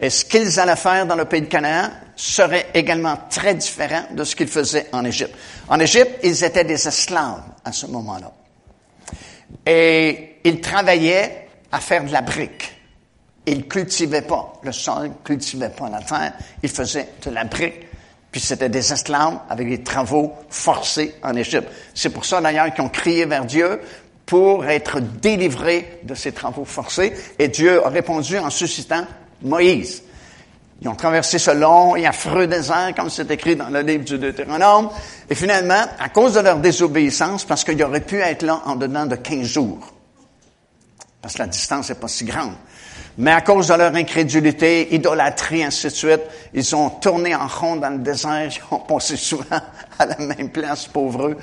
[0.00, 4.24] Et ce qu'ils allaient faire dans le pays de Canaan serait également très différent de
[4.24, 5.34] ce qu'ils faisaient en Égypte.
[5.68, 8.32] En Égypte, ils étaient des esclaves à ce moment-là.
[9.66, 12.76] Et ils travaillaient à faire de la brique.
[13.46, 17.86] Ils cultivaient pas le sol, ils cultivaient pas la terre, ils faisaient de la brique.
[18.30, 21.68] Puis c'était des esclaves avec des travaux forcés en Égypte.
[21.94, 23.80] C'est pour ça d'ailleurs qu'ils ont crié vers Dieu
[24.24, 27.12] pour être délivrés de ces travaux forcés.
[27.38, 29.04] Et Dieu a répondu en suscitant
[29.42, 30.04] Moïse.
[30.82, 34.18] Ils ont traversé ce long et affreux désert, comme c'est écrit dans le livre du
[34.18, 34.90] Deutéronome.
[35.28, 39.04] Et finalement, à cause de leur désobéissance, parce qu'ils auraient pu être là en dedans
[39.04, 39.92] de 15 jours,
[41.20, 42.54] parce que la distance n'est pas si grande,
[43.18, 46.20] mais à cause de leur incrédulité, idolâtrie, ainsi de suite,
[46.54, 49.60] ils ont tourné en rond dans le désert, ils ont passé souvent
[49.98, 51.36] à la même place, pauvres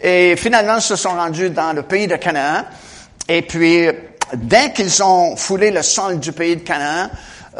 [0.00, 2.64] Et finalement, ils se sont rendus dans le pays de Canaan.
[3.28, 3.88] Et puis,
[4.34, 7.08] dès qu'ils ont foulé le sol du pays de Canaan,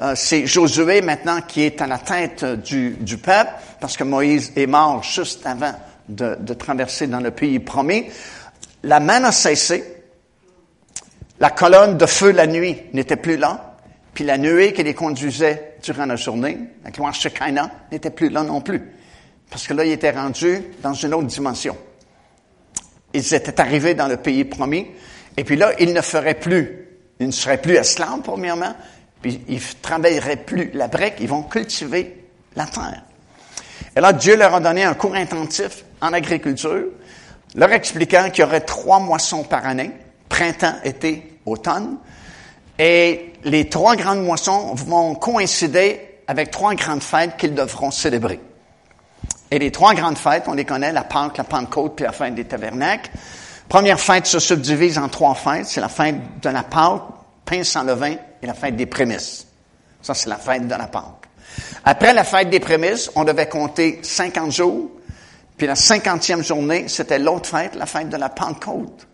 [0.01, 4.53] Euh, c'est Josué maintenant qui est à la tête du, du, peuple, parce que Moïse
[4.57, 5.75] est mort juste avant
[6.09, 8.07] de, de traverser dans le pays promis.
[8.85, 10.02] La manne a cessé.
[11.43, 13.75] La colonne de feu la nuit n'était plus là.
[14.15, 18.45] Puis la nuée qui les conduisait durant la journée, la gloire Shekinah, n'était plus là
[18.45, 18.81] non plus.
[19.51, 21.77] Parce que là, ils étaient rendus dans une autre dimension.
[23.13, 24.87] Ils étaient arrivés dans le pays promis.
[25.37, 26.87] Et puis là, ils ne feraient plus,
[27.19, 28.77] ils ne seraient plus esclaves, premièrement,
[29.21, 32.25] puis ils ne travailleraient plus la brique, ils vont cultiver
[32.55, 33.03] la terre.
[33.97, 36.85] Et là, Dieu leur a donné un cours intensif en agriculture,
[37.57, 39.91] leur expliquant qu'il y aurait trois moissons par année,
[40.29, 41.97] printemps, été, automne,
[42.79, 48.41] et les trois grandes moissons vont coïncider avec trois grandes fêtes qu'ils devront célébrer.
[49.51, 52.35] Et les trois grandes fêtes, on les connaît, la Pâque, la Pentecôte, puis la fête
[52.35, 53.11] des tabernacles.
[53.69, 55.67] Première fête se subdivise en trois fêtes.
[55.67, 57.03] C'est la fête de la Pâque,
[57.45, 59.47] pain sans levain, et la fête des prémices.
[60.01, 61.29] Ça, c'est la fête de la Pâque.
[61.85, 64.91] Après la fête des prémices, on devait compter 50 jours.
[65.57, 69.07] Puis la cinquantième journée, c'était l'autre fête, la fête de la Pentecôte.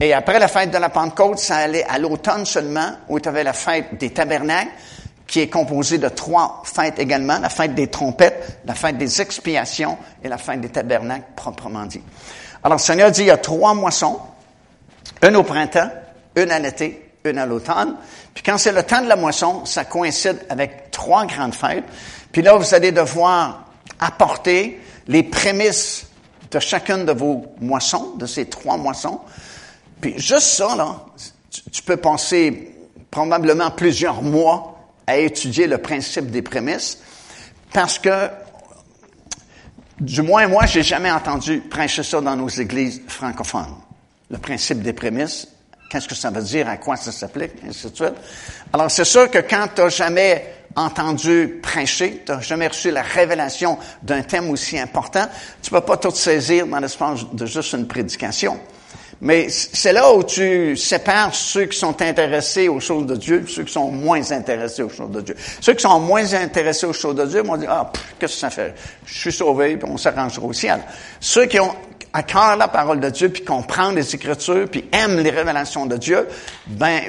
[0.00, 3.44] Et après la fête de la Pentecôte, ça allait à l'automne seulement, où tu avais
[3.44, 4.70] la fête des tabernacles,
[5.26, 9.98] qui est composée de trois fêtes également, la fête des trompettes, la fête des expiations
[10.22, 12.02] et la fête des tabernacles proprement dit.
[12.62, 14.20] Alors, le Seigneur dit, il y a trois moissons,
[15.22, 15.90] une au printemps,
[16.36, 17.96] une à l'été, une à l'automne.
[18.34, 21.84] Puis quand c'est le temps de la moisson, ça coïncide avec trois grandes fêtes.
[22.30, 23.64] Puis là, vous allez devoir
[23.98, 26.06] apporter les prémices
[26.50, 29.20] de chacune de vos moissons, de ces trois moissons.
[30.16, 31.06] Juste ça,
[31.72, 32.74] tu peux penser
[33.10, 36.98] probablement plusieurs mois à étudier le principe des prémices
[37.72, 38.28] parce que,
[40.00, 43.74] du moins moi, j'ai jamais entendu prêcher ça dans nos églises francophones.
[44.30, 45.48] Le principe des prémices,
[45.88, 48.14] qu'est-ce que ça veut dire, à quoi ça s'applique, ainsi de suite.
[48.72, 53.02] Alors, c'est sûr que quand tu n'as jamais entendu prêcher, tu n'as jamais reçu la
[53.02, 55.26] révélation d'un thème aussi important,
[55.62, 58.58] tu ne peux pas tout saisir dans l'espace de juste une prédication.
[59.20, 63.64] Mais c'est là où tu sépares ceux qui sont intéressés aux choses de Dieu, ceux
[63.64, 65.36] qui sont moins intéressés aux choses de Dieu.
[65.60, 68.50] Ceux qui sont moins intéressés aux choses de Dieu vont dire, ah, qu'est-ce que ça
[68.50, 68.74] fait?
[69.06, 70.80] Je suis sauvé, puis on s'arrangera au ciel.
[71.18, 71.74] Ceux qui ont
[72.12, 75.96] à cœur la parole de Dieu, puis comprennent les Écritures, puis aiment les révélations de
[75.96, 76.26] Dieu,
[76.66, 77.02] ben,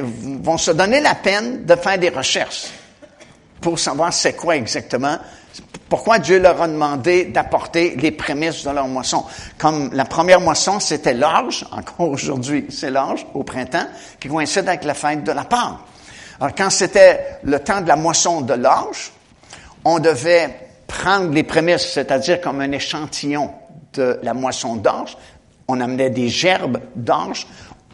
[0.44, 2.68] vont se donner la peine de faire des recherches
[3.62, 5.18] pour savoir c'est quoi exactement
[5.90, 9.24] pourquoi Dieu leur a demandé d'apporter les prémices de leur moisson?
[9.58, 13.88] Comme la première moisson, c'était l'orge, encore aujourd'hui, c'est l'orge, au printemps,
[14.20, 15.78] qui coïncide avec la fête de la Pâque.
[16.40, 19.12] Alors, quand c'était le temps de la moisson de l'orge,
[19.86, 23.52] on devait prendre les prémices, c'est-à-dire comme un échantillon
[23.94, 25.18] de la moisson d'orge.
[25.68, 27.48] On amenait des gerbes d'orge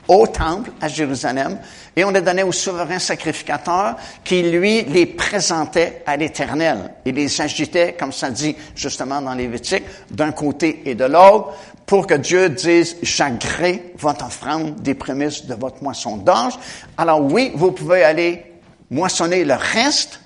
[0.07, 1.59] au temple à Jérusalem
[1.95, 6.93] et on les donnait au souverain sacrificateur qui, lui, les présentait à l'Éternel.
[7.05, 11.53] Il les agitait, comme ça dit justement dans Lévitique, d'un côté et de l'autre,
[11.85, 16.57] pour que Dieu dise, j'agrée votre offrande des prémices de votre moisson d'orge.
[16.97, 18.45] Alors oui, vous pouvez aller
[18.89, 20.19] moissonner le reste,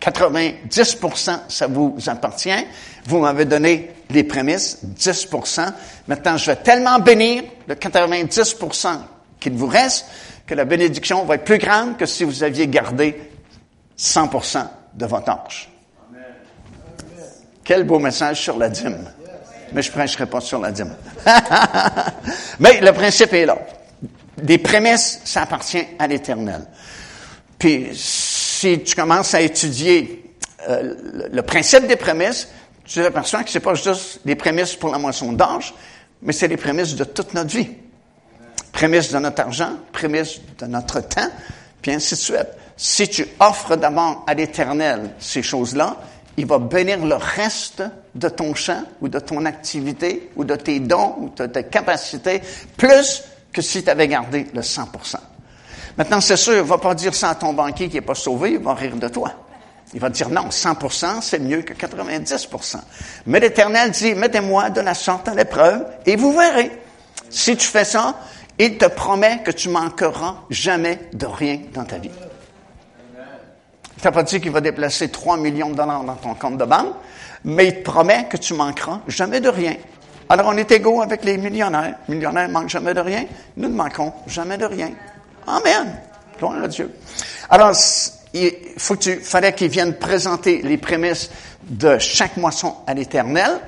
[0.00, 0.98] 90
[1.48, 2.66] ça vous appartient.
[3.06, 5.72] Vous m'avez donné les prémices, 10%
[6.08, 8.56] Maintenant, je vais tellement bénir le 90
[9.44, 10.06] qu'il vous reste
[10.46, 13.30] que la bénédiction va être plus grande que si vous aviez gardé
[13.98, 15.68] 100% de votre ange.
[17.62, 19.06] Quel beau message sur la dîme.
[19.72, 20.94] Mais je ne prêcherai pas sur la dîme.
[22.58, 23.58] Mais le principe est là.
[24.38, 26.66] Des prémices, ça appartient à l'Éternel.
[27.58, 30.34] Puis, si tu commences à étudier
[30.68, 32.48] euh, le, principe des prémices,
[32.84, 35.74] tu t'aperçois que c'est pas juste des prémices pour la moisson d'ange,
[36.22, 37.70] mais c'est les prémices de toute notre vie
[38.74, 41.30] prémisse de notre argent, prémisse de notre temps,
[41.80, 42.48] puis ainsi de suite.
[42.76, 45.96] Si tu offres d'abord à l'Éternel ces choses-là,
[46.36, 47.84] il va bénir le reste
[48.16, 52.42] de ton champ ou de ton activité ou de tes dons ou de tes capacités,
[52.76, 55.16] plus que si tu avais gardé le 100%
[55.96, 58.54] Maintenant, c'est sûr, il va pas dire ça à ton banquier qui n'est pas sauvé,
[58.54, 59.30] il va rire de toi.
[59.92, 62.78] Il va dire non, 100% c'est mieux que 90%
[63.26, 66.72] Mais l'Éternel dit, mettez-moi de la sorte à l'épreuve et vous verrez.
[67.30, 68.16] Si tu fais ça,
[68.58, 72.10] il te promet que tu manqueras jamais de rien dans ta vie.
[73.96, 76.64] Il t'a pas dit qu'il va déplacer 3 millions de dollars dans ton compte de
[76.64, 76.94] banque,
[77.44, 79.74] mais il te promet que tu manqueras jamais de rien.
[80.28, 81.96] Alors, on est égaux avec les millionnaires.
[82.08, 83.26] Les millionnaires ne manquent jamais de rien.
[83.56, 84.90] Nous ne manquons jamais de rien.
[85.46, 85.96] Amen.
[86.38, 86.90] Gloire à Dieu.
[87.50, 87.72] Alors,
[88.32, 91.30] il faut que tu, fallait qu'ils viennent présenter les prémices
[91.62, 93.60] de chaque moisson à l'éternel.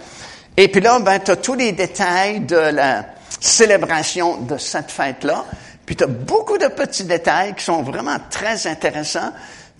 [0.57, 3.05] Et puis là, ben, tu as tous les détails de la,
[3.47, 5.45] célébration de cette fête-là.
[5.85, 9.33] Puis tu as beaucoup de petits détails qui sont vraiment très intéressants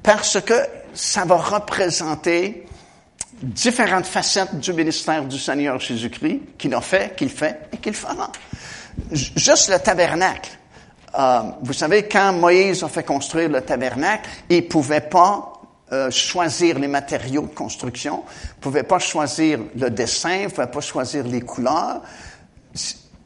[0.03, 0.55] parce que
[0.95, 2.67] ça va représenter
[3.43, 8.31] différentes facettes du ministère du Seigneur Jésus-Christ qu'il a fait, qu'il fait et qu'il fera.
[9.11, 10.51] Juste le tabernacle.
[11.19, 15.53] Euh, vous savez, quand Moïse a fait construire le tabernacle, il pouvait pas
[15.93, 18.25] euh, choisir les matériaux de construction,
[18.61, 22.03] pouvait pas choisir le dessin, pouvait pas choisir les couleurs.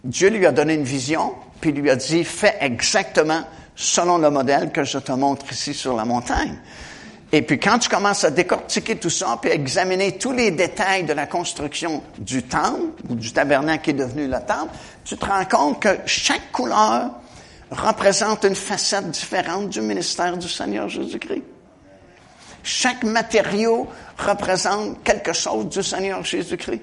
[0.04, 3.42] Dieu lui a donné une vision, puis lui a dit, fais exactement
[3.76, 6.58] selon le modèle que je te montre ici sur la montagne.
[7.32, 11.04] Et puis quand tu commences à décortiquer tout ça, puis à examiner tous les détails
[11.04, 15.24] de la construction du temple, ou du tabernacle qui est devenu le temple, tu te
[15.24, 17.10] rends compte que chaque couleur
[17.70, 21.44] représente une facette différente du ministère du Seigneur Jésus-Christ.
[22.64, 23.86] Chaque matériau
[24.18, 26.82] représente quelque chose du Seigneur Jésus-Christ.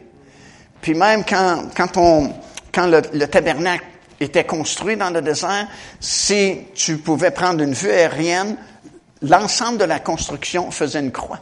[0.81, 2.33] Puis même quand, quand, on,
[2.77, 3.85] quand le, le tabernacle
[4.19, 5.67] était construit dans le désert,
[5.99, 8.55] si tu pouvais prendre une vue aérienne,
[9.23, 11.39] l'ensemble de la construction faisait une croix.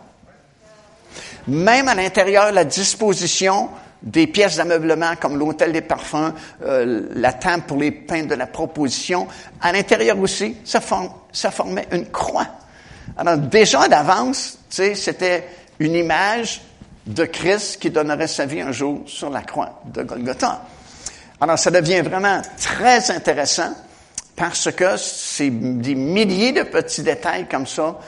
[1.48, 3.70] Même à l'intérieur, la disposition
[4.02, 6.32] des pièces d'ameublement comme l'hôtel des parfums,
[6.64, 9.28] euh, la table pour les pains de la proposition,
[9.60, 12.48] à l'intérieur aussi, ça, formait une croix.
[13.18, 16.62] Alors déjà d'avance, c'était une image
[17.06, 20.62] de Christ qui donnerait sa vie un jour sur la croix de Golgotha.
[21.42, 23.76] Alors ça devient vraiment très intéressant
[24.36, 28.00] parce que c'est des milliers de petits détails comme ça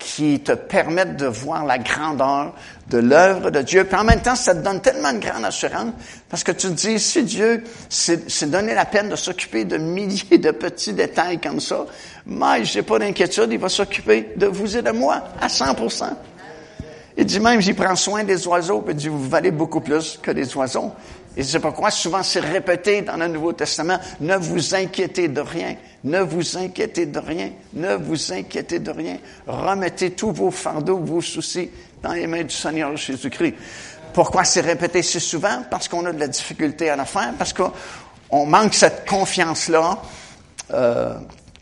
[0.00, 2.54] qui te permettent de voir la grandeur
[2.88, 3.84] de l'œuvre de Dieu.
[3.84, 5.92] Puis en même temps, ça te donne tellement de grande assurance
[6.28, 10.38] parce que tu te dis, si Dieu s'est donné la peine de s'occuper de milliers
[10.38, 11.84] de petits détails comme ça,
[12.26, 16.04] moi, j'ai pas d'inquiétude, il va s'occuper de vous et de moi à 100%
[17.18, 20.18] Il dit même, j'y prends soin des oiseaux, puis il dit, vous valez beaucoup plus
[20.22, 20.92] que les oiseaux.
[21.36, 25.76] Et c'est pourquoi souvent c'est répété dans le Nouveau Testament, ne vous inquiétez de rien,
[26.02, 29.18] ne vous inquiétez de rien, ne vous inquiétez de rien.
[29.46, 31.70] Remettez tous vos fardeaux, vos soucis
[32.02, 33.54] dans les mains du Seigneur Jésus-Christ.
[34.12, 35.62] Pourquoi c'est répété si souvent?
[35.70, 39.98] Parce qu'on a de la difficulté à la faire, parce qu'on manque cette confiance-là,
[40.72, 41.14] euh,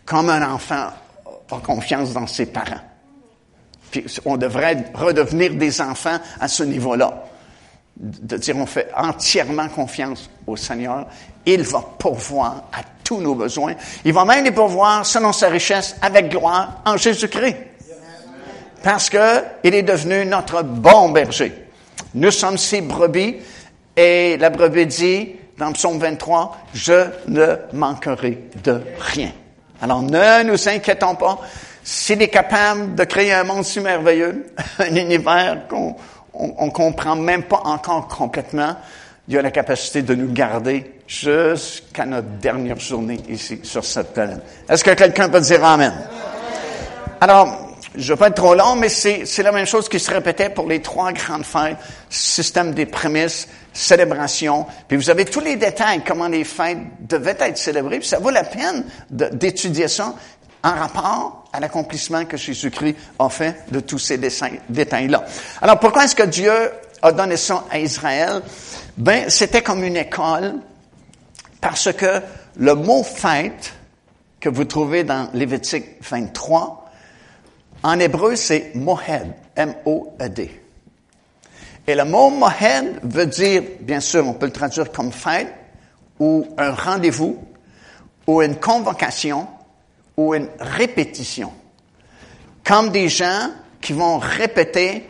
[0.06, 0.88] comme un enfant
[1.50, 2.80] a confiance dans ses parents.
[3.90, 7.27] Puis on devrait redevenir des enfants à ce niveau-là
[7.98, 11.06] de dire on fait entièrement confiance au Seigneur.
[11.44, 13.74] Il va pourvoir à tous nos besoins.
[14.04, 17.56] Il va même les pourvoir selon sa richesse avec gloire en Jésus-Christ.
[18.82, 21.52] Parce que il est devenu notre bon berger.
[22.14, 23.36] Nous sommes ses brebis
[23.96, 29.32] et la brebis dit dans Psaume 23, je ne manquerai de rien.
[29.82, 31.40] Alors ne nous inquiétons pas.
[31.82, 34.46] S'il est capable de créer un monde si merveilleux,
[34.78, 35.96] un univers qu'on
[36.38, 38.76] on ne comprend même pas encore complètement,
[39.26, 44.40] Dieu a la capacité de nous garder jusqu'à notre dernière journée ici sur cette planète.
[44.68, 45.92] Est-ce que quelqu'un peut dire Amen?
[47.20, 50.10] Alors, je ne vais pas être trop long, mais c'est la même chose qui se
[50.10, 51.76] répétait pour les trois grandes fêtes,
[52.08, 54.66] système des prémices, célébration.
[54.86, 57.98] Puis vous avez tous les détails, comment les fêtes devaient être célébrées.
[57.98, 60.14] Puis ça vaut la peine d'étudier ça
[60.62, 65.24] en rapport à l'accomplissement que Jésus-Christ a fait de tous ces détails-là.
[65.62, 66.52] Alors pourquoi est-ce que Dieu
[67.02, 68.42] a donné ça à Israël?
[68.96, 70.54] Ben, c'était comme une école
[71.60, 72.20] parce que
[72.56, 73.72] le mot fête
[74.40, 76.90] que vous trouvez dans Lévitique 23,
[77.82, 80.62] en hébreu, c'est mohed, M-O-E-D.
[81.86, 85.52] Et le mot mohed veut dire, bien sûr, on peut le traduire comme fête,
[86.18, 87.38] ou un rendez-vous,
[88.26, 89.46] ou une convocation,
[90.18, 91.52] ou une répétition.
[92.64, 95.08] Comme des gens qui vont répéter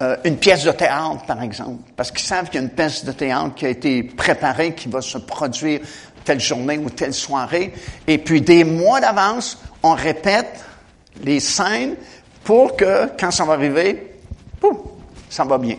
[0.00, 3.04] euh, une pièce de théâtre, par exemple, parce qu'ils savent qu'il y a une pièce
[3.04, 5.80] de théâtre qui a été préparée, qui va se produire
[6.24, 7.74] telle journée ou telle soirée,
[8.06, 10.64] et puis des mois d'avance, on répète
[11.24, 11.96] les scènes
[12.44, 14.14] pour que, quand ça va arriver,
[14.60, 14.76] pouf,
[15.28, 15.76] ça va bien.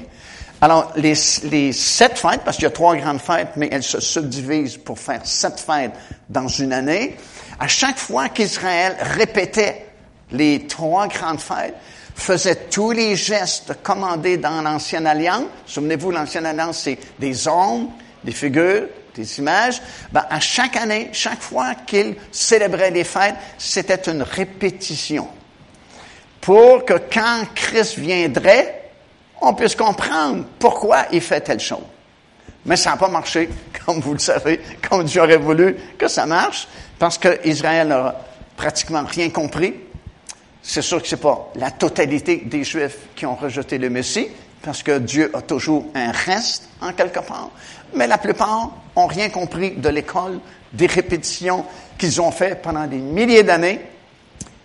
[0.60, 4.02] Alors, les, les sept fêtes, parce qu'il y a trois grandes fêtes, mais elles se
[4.02, 5.94] subdivisent pour faire sept fêtes
[6.28, 7.16] dans une année,
[7.60, 9.86] à chaque fois qu'Israël répétait
[10.32, 11.76] les trois grandes fêtes,
[12.16, 17.92] faisait tous les gestes commandés dans l'Ancienne Alliance, souvenez-vous, l'Ancienne Alliance, c'est des ombres,
[18.24, 24.10] des figures, des images, ben, à chaque année, chaque fois qu'il célébrait les fêtes, c'était
[24.12, 25.28] une répétition.
[26.42, 28.92] Pour que quand Christ viendrait,
[29.42, 31.84] on puisse comprendre pourquoi il fait telle chose.
[32.68, 33.50] Mais ça n'a pas marché,
[33.86, 36.68] comme vous le savez, comme Dieu aurait voulu que ça marche.
[37.00, 38.16] Parce qu'Israël n'a
[38.56, 39.74] pratiquement rien compris.
[40.62, 44.28] C'est sûr que c'est pas la totalité des Juifs qui ont rejeté le Messie,
[44.62, 47.52] parce que Dieu a toujours un reste en quelque part.
[47.94, 50.40] Mais la plupart ont rien compris de l'école,
[50.74, 51.64] des répétitions
[51.98, 53.80] qu'ils ont fait pendant des milliers d'années.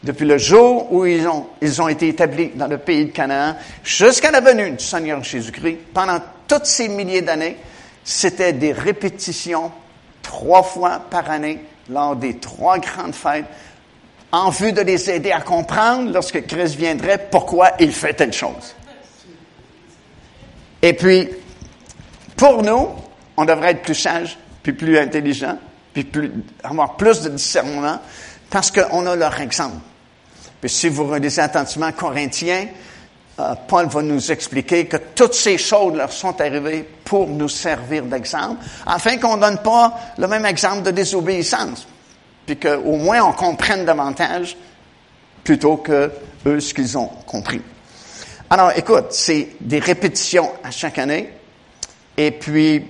[0.03, 3.55] depuis le jour où ils ont, ils ont été établis dans le pays de Canaan
[3.85, 7.57] jusqu'à la venue du Seigneur Jésus-Christ, pendant toutes ces milliers d'années,
[8.05, 9.71] c'était des répétitions
[10.23, 13.47] trois fois par année lors des trois grandes fêtes
[14.31, 18.75] en vue de les aider à comprendre lorsque Christ viendrait pourquoi il fait telle chose.
[20.81, 21.29] Et puis,
[22.37, 22.89] pour nous,
[23.37, 25.59] on devrait être plus sage, puis plus intelligent,
[25.93, 26.11] puis
[26.65, 28.01] avoir plus de discernement,
[28.51, 29.77] parce qu'on a leur exemple.
[30.61, 32.67] Puis si vous relisez attentivement Corinthiens,
[33.69, 38.65] Paul va nous expliquer que toutes ces choses leur sont arrivées pour nous servir d'exemple,
[38.87, 41.87] afin qu'on ne donne pas le même exemple de désobéissance,
[42.47, 44.57] puis qu'au moins on comprenne davantage
[45.45, 46.11] plutôt que
[46.47, 47.61] eux ce qu'ils ont compris.
[48.51, 51.33] Alors, écoute, c'est des répétitions à chaque année,
[52.17, 52.87] et puis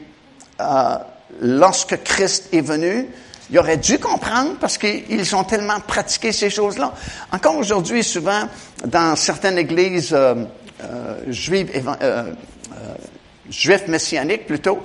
[0.60, 0.96] euh,
[1.40, 3.08] lorsque Christ est venu,
[3.52, 6.94] il aurait dû comprendre parce qu'ils ont tellement pratiqué ces choses-là.
[7.30, 8.48] Encore aujourd'hui, souvent,
[8.86, 10.46] dans certaines églises euh,
[10.82, 12.32] euh, juives, euh,
[13.50, 14.80] juifs messianiques plutôt,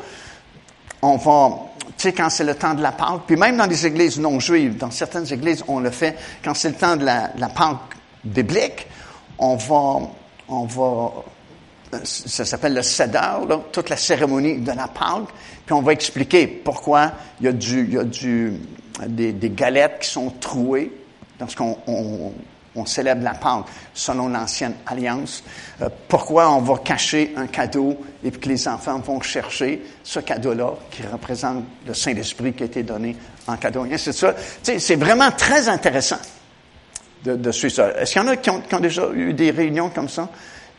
[1.01, 1.59] on va,
[1.97, 4.37] tu sais, quand c'est le temps de la Pâque, puis même dans les églises non
[4.41, 7.95] juives, dans certaines églises, on le fait quand c'est le temps de la, Pâque
[8.25, 8.85] biblique,
[9.39, 10.09] on va,
[10.49, 11.13] on va
[12.03, 13.37] ça s'appelle le Seder,
[13.71, 15.29] toute la cérémonie de la Pâque,
[15.67, 17.11] puis on va expliquer pourquoi
[17.41, 18.53] il y a, du, il y a du,
[19.05, 20.93] des, des galettes qui sont trouées
[21.41, 22.31] lorsqu'on on,
[22.73, 25.43] on célèbre la Pâque selon l'ancienne alliance,
[25.81, 30.21] euh, pourquoi on va cacher un cadeau et puis que les enfants vont chercher ce
[30.21, 33.85] cadeau-là qui représente le Saint-Esprit qui a été donné en cadeau.
[33.97, 34.35] C'est ça.
[34.63, 36.19] C'est vraiment très intéressant
[37.25, 37.91] de, de suivre ça.
[37.99, 40.29] Est-ce qu'il y en a qui ont, qui ont déjà eu des réunions comme ça?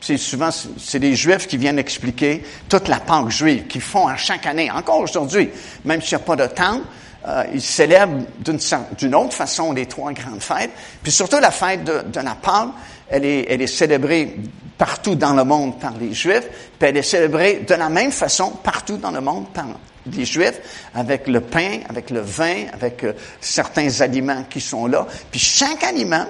[0.01, 4.17] C'est souvent, c'est des Juifs qui viennent expliquer toute la Pâque juive qu'ils font à
[4.17, 5.51] chaque année, encore aujourd'hui.
[5.85, 6.81] Même s'il n'y a pas de temps,
[7.27, 10.71] euh, ils célèbrent d'une autre façon les trois grandes fêtes.
[11.03, 12.69] Puis surtout la fête de, la Pâque,
[13.09, 14.37] elle est, elle est célébrée
[14.77, 18.51] partout dans le monde par les Juifs, puis elle est célébrée de la même façon
[18.51, 19.67] partout dans le monde par
[20.07, 25.07] les Juifs, avec le pain, avec le vin, avec euh, certains aliments qui sont là.
[25.31, 26.27] Puis chaque aliment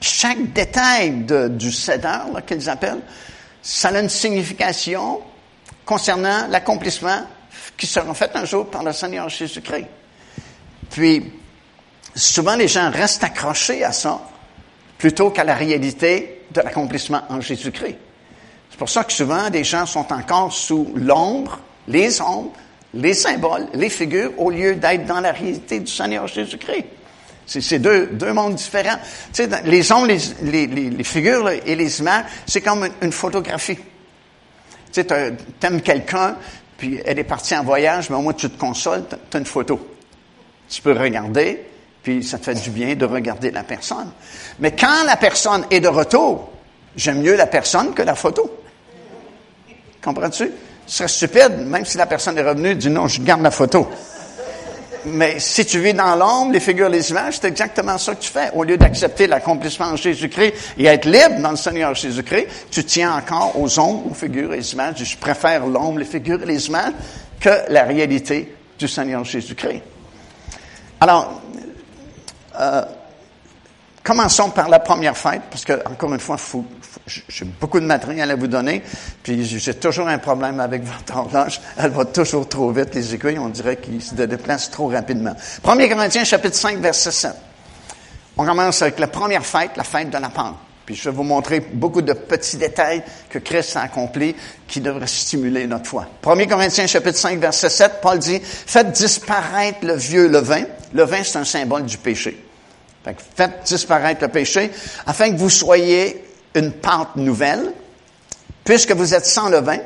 [0.00, 3.02] chaque détail du Seder, qu'ils appellent,
[3.62, 5.20] ça a une signification
[5.84, 7.26] concernant l'accomplissement
[7.76, 9.86] qui sera fait un jour par le Seigneur Jésus-Christ.
[10.90, 11.32] Puis,
[12.14, 14.20] souvent les gens restent accrochés à ça
[14.98, 17.96] plutôt qu'à la réalité de l'accomplissement en Jésus-Christ.
[18.70, 22.52] C'est pour ça que souvent des gens sont encore sous l'ombre, les ombres,
[22.94, 26.86] les symboles, les figures, au lieu d'être dans la réalité du Seigneur Jésus-Christ.
[27.46, 28.98] C'est deux, deux mondes différents.
[29.32, 33.78] Tu sais, les ondes, les, les, les, figures et les images, c'est comme une, photographie.
[34.92, 36.36] Tu sais, aimes quelqu'un,
[36.76, 39.46] puis elle est partie en voyage, mais au moins tu te consoles, tu as une
[39.46, 39.94] photo.
[40.68, 41.66] Tu peux regarder,
[42.02, 44.12] puis ça te fait du bien de regarder la personne.
[44.60, 46.50] Mais quand la personne est de retour,
[46.94, 48.62] j'aime mieux la personne que la photo.
[50.02, 50.50] Comprends-tu?
[50.86, 53.88] Ce serait stupide, même si la personne est revenue, dit non, je garde la photo.
[55.06, 58.30] Mais si tu vis dans l'ombre, les figures, les images, c'est exactement ça que tu
[58.30, 58.50] fais.
[58.54, 63.16] Au lieu d'accepter l'accomplissement de Jésus-Christ et être libre dans le Seigneur Jésus-Christ, tu tiens
[63.16, 65.02] encore aux ombres, aux figures et les images.
[65.02, 66.92] Je préfère l'ombre, les figures et les images
[67.40, 69.82] que la réalité du Seigneur Jésus-Christ.
[71.00, 71.40] Alors,
[72.60, 72.82] euh,
[74.02, 76.36] commençons par la première fête, parce que, encore une fois,
[77.06, 78.82] j'ai beaucoup de matériel à vous donner,
[79.22, 81.60] puis j'ai toujours un problème avec votre horloge.
[81.76, 85.34] Elle va toujours trop vite, les aiguilles, on dirait qu'ils se déplacent trop rapidement.
[85.66, 87.32] 1 Corinthiens, chapitre 5, verset 7.
[88.36, 90.56] On commence avec la première fête, la fête de la Pente.
[90.86, 94.34] Puis je vais vous montrer beaucoup de petits détails que Christ a accomplis
[94.66, 96.06] qui devraient stimuler notre foi.
[96.26, 100.64] 1 Corinthiens chapitre 5 verset 7, Paul dit, faites disparaître le vieux levain.
[100.92, 102.49] Le vin, c'est un symbole du péché.
[103.04, 104.70] Faites disparaître le péché
[105.06, 106.24] afin que vous soyez
[106.54, 107.72] une pente nouvelle,
[108.64, 109.78] puisque vous êtes sans levain,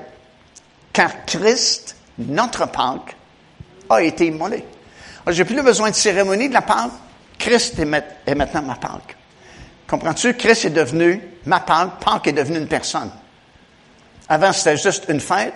[0.93, 3.17] car Christ, notre Pâque,
[3.89, 4.65] a été immolé.
[5.29, 6.91] J'ai plus besoin de cérémonie de la Pâque.
[7.39, 9.17] Christ est, maintenant ma Pâque.
[9.87, 10.35] Comprends-tu?
[10.35, 12.01] Christ est devenu ma Pâque.
[12.01, 13.11] Pâque est devenu une personne.
[14.29, 15.55] Avant, c'était juste une fête,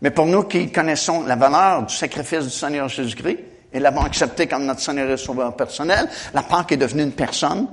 [0.00, 3.38] mais pour nous qui connaissons la valeur du sacrifice du Seigneur Jésus-Christ
[3.76, 7.68] et l'avons accepté comme notre Seigneur et Sauveur personnel, la Pâque est devenue une personne.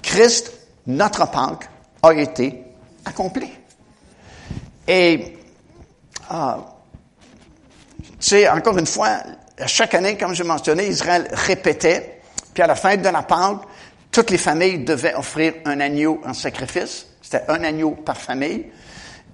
[0.00, 0.52] Christ,
[0.86, 1.68] notre Pâque,
[2.00, 2.62] a été
[3.04, 3.50] accompli.
[4.86, 5.36] Et,
[6.30, 6.52] euh,
[7.98, 9.18] tu sais, encore une fois,
[9.66, 12.20] chaque année, comme je mentionné, Israël répétait,
[12.54, 13.62] puis à la fin de la Pâque,
[14.12, 17.06] toutes les familles devaient offrir un agneau en sacrifice.
[17.20, 18.66] C'était un agneau par famille.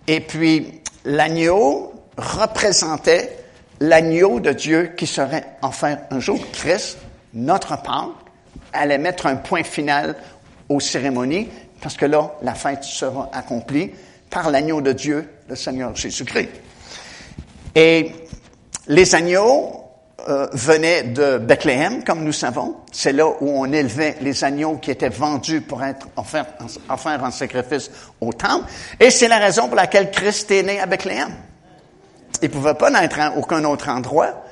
[0.06, 3.37] Et puis, l'agneau représentait
[3.80, 6.98] l'agneau de Dieu qui serait enfin un jour Christ,
[7.34, 8.08] notre Pâque,
[8.72, 10.16] allait mettre un point final
[10.68, 11.48] aux cérémonies,
[11.80, 13.92] parce que là, la fête sera accomplie
[14.30, 16.50] par l'agneau de Dieu, le Seigneur Jésus-Christ.
[17.74, 18.12] Et
[18.88, 19.84] les agneaux
[20.28, 22.76] euh, venaient de Bethléem, comme nous savons.
[22.92, 26.46] C'est là où on élevait les agneaux qui étaient vendus pour être offerts,
[26.88, 28.66] offerts en sacrifice au temple.
[29.00, 31.30] Et c'est la raison pour laquelle Christ est né à Bethléem.
[32.42, 34.44] Il ne pouvait pas naître à aucun autre endroit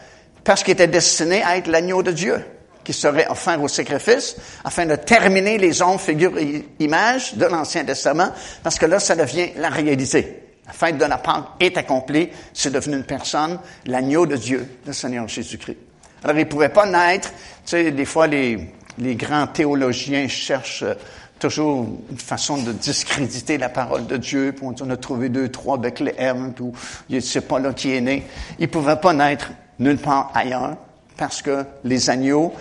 [0.45, 2.45] parce qu'il était destiné à être l'agneau de Dieu
[2.85, 7.85] qui serait offert au sacrifice afin de terminer les ombres, figures et images de l'Ancien
[7.85, 8.31] Testament
[8.63, 10.43] parce que là, ça devient la réalité.
[10.67, 14.93] La fête de la Pâque est accomplie, c'est devenu une personne, l'agneau de Dieu, le
[14.93, 15.79] Seigneur Jésus-Christ.
[16.25, 20.95] Alors, il ne pouvait pas naître, tu sais, des fois, les, grands théologiens cherchent euh,
[21.39, 25.77] toujours une façon de discréditer la parole de Dieu, puis on a trouvé deux, trois
[25.77, 28.27] Bethléem, puis c'est pas là qui est né.
[28.59, 30.77] Il pouvait pas naître nulle part ailleurs,
[31.17, 32.53] parce que les agneaux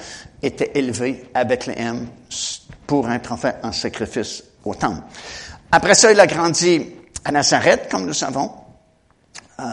[0.42, 2.08] étaient élevés à Bethléem
[2.88, 5.02] pour être en fait un sacrifice au temple.
[5.72, 6.86] Après ça, il a grandi
[7.24, 8.52] à Nazareth, comme nous savons.
[9.60, 9.64] Euh,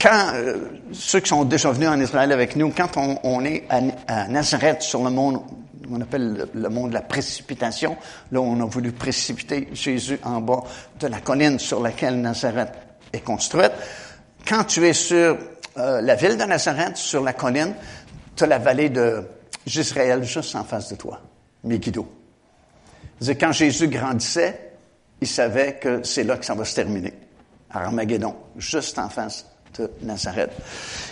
[0.00, 0.56] quand euh,
[0.92, 5.04] ceux qui sont déjà venus en Israël avec nous, quand on, est à, Nazareth sur
[5.04, 5.42] le monde,
[5.90, 7.96] on appelle le, monde de la précipitation,
[8.32, 10.62] là on a voulu précipiter Jésus en bas
[10.98, 12.72] de la colline sur laquelle Nazareth
[13.12, 13.72] est construite.
[14.48, 15.36] Quand tu es sur
[15.76, 17.74] euh, la ville de Nazareth, sur la colline,
[18.34, 19.22] tu as la vallée de
[19.66, 21.20] Jisraël juste en face de toi,
[21.64, 22.08] Megiddo.
[23.38, 24.72] Quand Jésus grandissait,
[25.20, 27.12] il savait que c'est là que ça va se terminer.
[27.70, 30.50] À Armageddon, juste en face de Nazareth.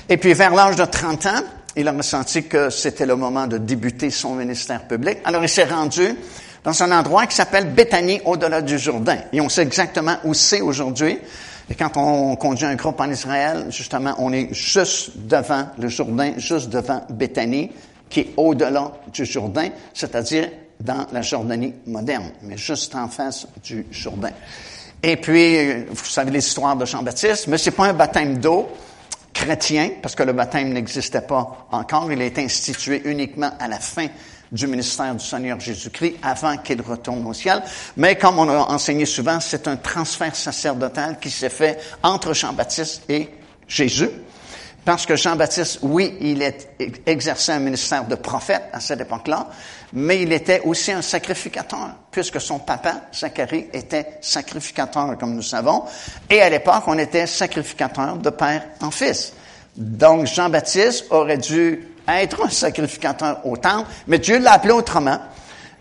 [0.09, 1.43] Et puis, vers l'âge de 30 ans,
[1.77, 5.19] il a ressenti que c'était le moment de débuter son ministère public.
[5.25, 6.15] Alors, il s'est rendu
[6.65, 9.19] dans un endroit qui s'appelle Béthanie, au-delà du Jourdain.
[9.33, 11.19] Et on sait exactement où c'est aujourd'hui.
[11.71, 16.33] Et quand on conduit un groupe en Israël, justement, on est juste devant le Jourdain,
[16.39, 17.71] juste devant Béthanie,
[18.09, 20.49] qui est au-delà du Jourdain, c'est-à-dire
[20.81, 24.33] dans la Jordanie moderne, mais juste en face du Jourdain.
[25.03, 28.69] Et puis, vous savez l'histoire de Jean-Baptiste, mais c'est pas un baptême d'eau
[29.33, 32.11] chrétien, parce que le baptême n'existait pas encore.
[32.11, 34.09] Il a été institué uniquement à la fin
[34.51, 37.63] du ministère du Seigneur Jésus-Christ avant qu'il retourne au ciel.
[37.97, 43.03] Mais comme on a enseigné souvent, c'est un transfert sacerdotal qui s'est fait entre Jean-Baptiste
[43.09, 43.29] et
[43.69, 44.11] Jésus.
[44.85, 46.43] Parce que Jean-Baptiste, oui, il
[47.05, 49.49] exerçait un ministère de prophète à cette époque-là,
[49.93, 55.85] mais il était aussi un sacrificateur, puisque son papa, Zacharie, était sacrificateur, comme nous savons.
[56.31, 59.35] Et à l'époque, on était sacrificateur de père en fils.
[59.77, 65.19] Donc, Jean-Baptiste aurait dû être un sacrificateur au temple, mais Dieu l'a appelé autrement.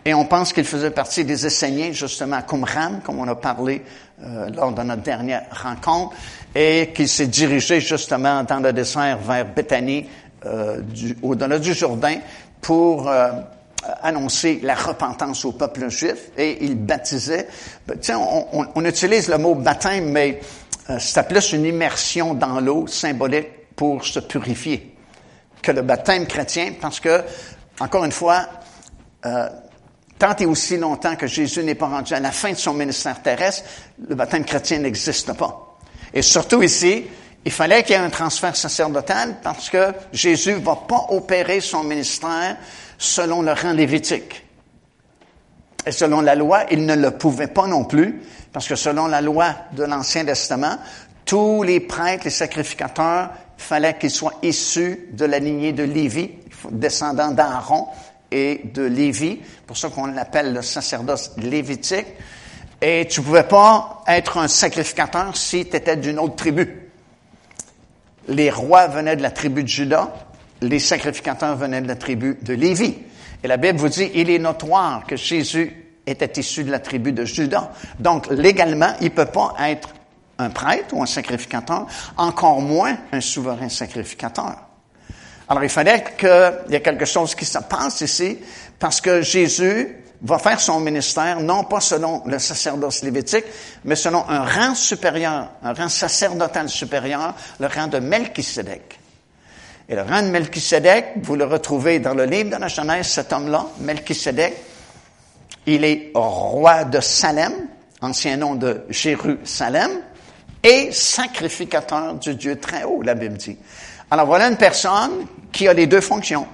[0.08, 3.84] Et on pense qu'il faisait partie des Esséniens, justement, à Qumran, comme on a parlé
[4.24, 6.16] euh, lors de notre dernière rencontre,
[6.56, 10.08] et qu'il s'est dirigé justement dans le désert vers Bethanie,
[10.46, 10.82] euh,
[11.22, 12.20] au-delà du Jourdain,
[12.62, 13.32] pour euh,
[14.02, 17.50] annoncer la repentance au peuple juif, et il baptisait.
[17.86, 20.40] Ben, tiens, on, on, utilise le mot baptême, mais
[20.90, 24.96] euh, c'est plus une immersion dans l'eau symbolique pour se purifier
[25.62, 27.24] que le baptême chrétien, parce que,
[27.82, 28.48] encore une fois,
[29.26, 29.50] euh,
[30.18, 33.22] tant et aussi longtemps que Jésus n'est pas rendu à la fin de son ministère
[33.22, 33.64] terrestre,
[34.08, 35.78] le baptême chrétien n'existe pas.
[36.14, 37.06] Et surtout ici,
[37.46, 41.62] il fallait qu'il y ait un transfert sacerdotal parce que Jésus ne va pas opérer
[41.62, 42.58] son ministère
[42.98, 44.44] selon le rang lévitique.
[45.86, 49.22] Et selon la loi, il ne le pouvait pas non plus, parce que selon la
[49.22, 50.78] loi de l'Ancien Testament,
[51.24, 56.32] tous les prêtres, les sacrificateurs, il fallait qu'ils soient issus de la lignée de Lévi,
[56.72, 57.88] descendant d'Aaron
[58.32, 62.08] et de Lévi, pour ça qu'on l'appelle le sacerdoce lévitique.
[62.82, 66.92] Et tu pouvais pas être un sacrificateur si tu étais d'une autre tribu.
[68.28, 70.14] Les rois venaient de la tribu de Juda,
[70.62, 72.98] les sacrificateurs venaient de la tribu de Lévi.
[73.44, 75.72] Et la Bible vous dit, il est notoire que Jésus
[76.06, 77.72] était issu de la tribu de Juda.
[78.00, 79.90] Donc, légalement, il peut pas être
[80.38, 84.67] un prêtre ou un sacrificateur, encore moins un souverain sacrificateur.
[85.50, 88.38] Alors, il fallait qu'il y ait quelque chose qui se passe ici,
[88.78, 93.46] parce que Jésus va faire son ministère, non pas selon le sacerdoce lévitique,
[93.86, 99.00] mais selon un rang supérieur, un rang sacerdotal supérieur, le rang de Melchisedec.
[99.90, 103.32] Et le rang de Melchisedec, vous le retrouvez dans le livre de la Genèse, cet
[103.32, 104.54] homme-là, Melchisedec,
[105.66, 107.54] il est roi de Salem,
[108.02, 109.92] ancien nom de Jérusalem,
[110.64, 113.58] et sacrificateur du Dieu très haut, la Bible dit.
[114.10, 116.48] Alors voilà une personne qui a les deux fonctions.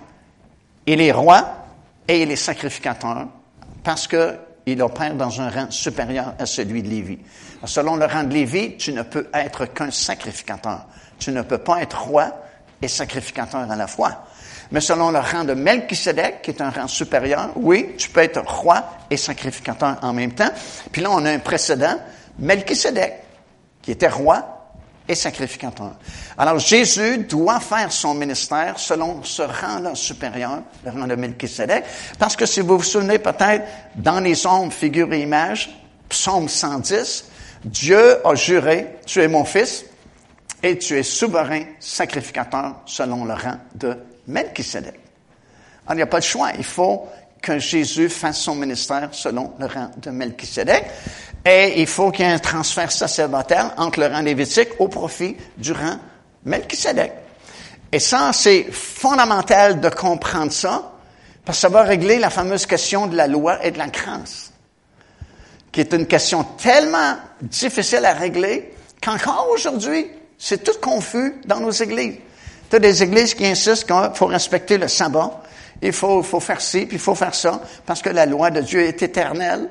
[0.88, 1.68] Il est roi
[2.08, 3.28] et il est sacrificateur
[3.84, 7.20] parce qu'il opère dans un rang supérieur à celui de Lévi.
[7.66, 10.86] Selon le rang de Lévi, tu ne peux être qu'un sacrificateur.
[11.20, 12.32] Tu ne peux pas être roi
[12.82, 14.26] et sacrificateur à la fois.
[14.72, 18.42] mais selon le rang de Melchisedec, qui est un rang supérieur, oui, tu peux être
[18.42, 20.50] roi et sacrificateur en même temps.
[20.92, 22.00] Puis là, on a un précédent,
[22.40, 23.14] Melchisedec,
[23.82, 24.63] qui était roi
[25.08, 25.96] et sacrificateur.
[26.38, 31.84] Alors Jésus doit faire son ministère selon ce rang-là supérieur, le rang de Melchisedec,
[32.18, 35.70] parce que si vous vous souvenez peut-être, dans les ombres, figure et image,
[36.08, 37.26] psaume 110,
[37.66, 39.86] Dieu a juré, tu es mon fils
[40.62, 43.98] et tu es souverain sacrificateur selon le rang de
[44.28, 45.00] Melchisedec.
[45.86, 47.08] Alors il n'y a pas de choix, il faut
[47.42, 50.86] que Jésus fasse son ministère selon le rang de Melchisedec.
[51.46, 55.36] Et il faut qu'il y ait un transfert sacerdotal entre le rang lévitique au profit
[55.58, 55.98] du rang
[56.46, 57.12] Melchisedec.
[57.92, 60.94] Et ça, c'est fondamental de comprendre ça,
[61.46, 64.52] parce que ça va régler la fameuse question de la loi et de la grâce,
[65.72, 71.72] qui est une question tellement difficile à régler qu'encore aujourd'hui, c'est tout confus dans nos
[71.72, 72.16] églises.
[72.70, 75.44] Tu as des églises qui insistent qu'il faut respecter le sabbat,
[75.82, 78.62] il faut, faut faire ci, puis il faut faire ça, parce que la loi de
[78.62, 79.70] Dieu est éternelle.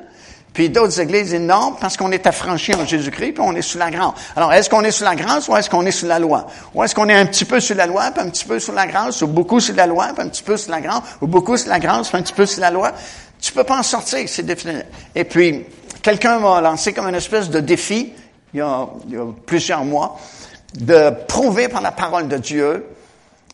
[0.53, 3.79] Puis d'autres églises disent non, parce qu'on est affranchi en Jésus-Christ, puis on est sous
[3.79, 4.13] la grâce.
[4.37, 6.47] Alors, est-ce qu'on est sous la grâce ou est-ce qu'on est sous la loi?
[6.75, 8.73] Ou est-ce qu'on est un petit peu sous la loi, puis un petit peu sous
[8.73, 11.27] la grâce, ou beaucoup sous la loi, puis un petit peu sous la grâce, ou
[11.27, 12.93] beaucoup sous la grâce, puis un petit peu sous la loi?
[13.41, 14.81] Tu peux pas en sortir, c'est défini.
[15.15, 15.65] Et puis,
[16.03, 18.13] quelqu'un m'a lancé comme une espèce de défi,
[18.53, 20.19] il y a, il y a plusieurs mois,
[20.75, 22.87] de prouver par la parole de Dieu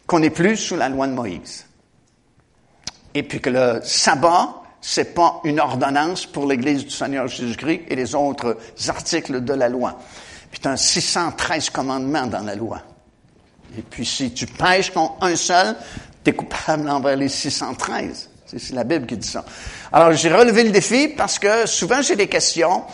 [0.07, 1.65] qu'on n'est plus sous la loi de Moïse.
[3.15, 7.97] Et puis que le sabbat, c'est pas une ordonnance pour l'Église du Seigneur Jésus-Christ et
[7.97, 8.57] les autres
[8.89, 9.99] articles de la loi.
[10.51, 12.81] Puis tu as 613 commandements dans la loi.
[13.77, 15.77] Et puis si tu pêches contre un seul,
[16.25, 18.31] tu es coupable envers les 613.
[18.47, 19.45] C'est la Bible qui dit ça.
[19.93, 22.85] Alors j'ai relevé le défi parce que souvent j'ai des questions,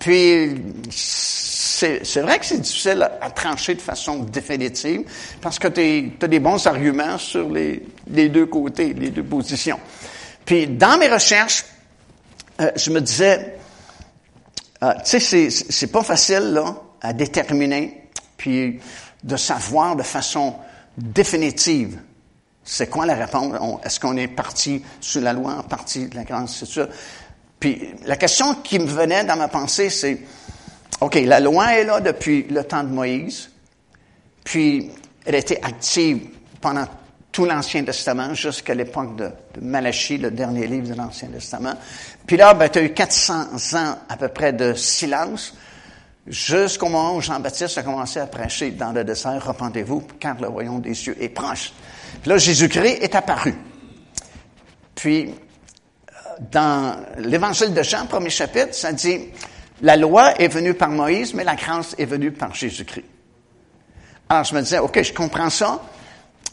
[0.00, 0.56] puis
[0.90, 5.02] c'est vrai que c'est difficile à, trancher de façon définitive
[5.40, 9.78] parce que tu as des bons arguments sur les, les deux côtés, les deux positions.
[10.46, 11.66] Puis dans mes recherches,
[12.60, 13.58] euh, je me disais,
[14.82, 18.80] euh, tu sais, c'est pas facile là à déterminer, puis
[19.22, 20.54] de savoir de façon
[20.96, 21.98] définitive
[22.66, 23.54] c'est quoi la réponse.
[23.84, 26.88] Est-ce qu'on est parti sous la loi, parti de la grâce, c'est ça.
[27.60, 30.20] Puis la question qui me venait dans ma pensée, c'est,
[31.00, 33.50] OK, la loi est là depuis le temps de Moïse,
[34.44, 34.90] puis
[35.24, 36.28] elle a été active
[36.60, 36.86] pendant
[37.36, 39.30] tout l'Ancien Testament jusqu'à l'époque de,
[39.60, 41.74] Malachie, le dernier livre de l'Ancien Testament.
[42.26, 45.52] Puis là, ben, tu as eu 400 ans à peu près de silence
[46.26, 50.80] jusqu'au moment où Jean-Baptiste a commencé à prêcher dans le désert, repentez-vous, car le royaume
[50.80, 51.74] des cieux est proche.
[52.22, 53.54] Puis là, Jésus-Christ est apparu.
[54.94, 55.34] Puis,
[56.50, 59.26] dans l'Évangile de Jean, premier chapitre, ça dit,
[59.82, 63.04] la loi est venue par Moïse, mais la grâce est venue par Jésus-Christ.
[64.26, 65.82] Alors, je me disais, OK, je comprends ça,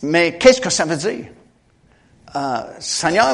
[0.03, 1.25] mais qu'est-ce que ça veut dire?
[2.35, 3.33] Euh, Seigneur,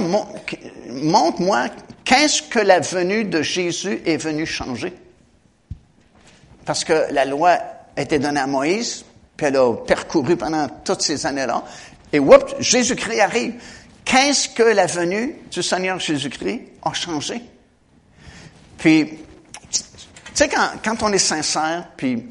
[0.89, 1.65] montre-moi
[2.05, 4.93] qu'est-ce que la venue de Jésus est venue changer.
[6.65, 7.57] Parce que la loi
[7.95, 9.03] a été donnée à Moïse,
[9.35, 11.63] puis elle a percouru pendant toutes ces années-là.
[12.13, 13.53] Et whoop, Jésus-Christ arrive.
[14.05, 17.41] Qu'est-ce que la venue du Seigneur Jésus-Christ a changé?
[18.77, 19.19] Puis,
[19.71, 19.81] tu
[20.35, 22.29] sais, quand, quand on est sincère, puis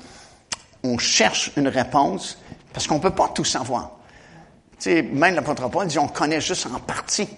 [0.85, 2.39] on cherche une réponse,
[2.73, 3.98] parce qu'on ne peut pas tout savoir.
[4.79, 7.29] Sais, même l'apôtre Paul dit, on connaît juste en partie.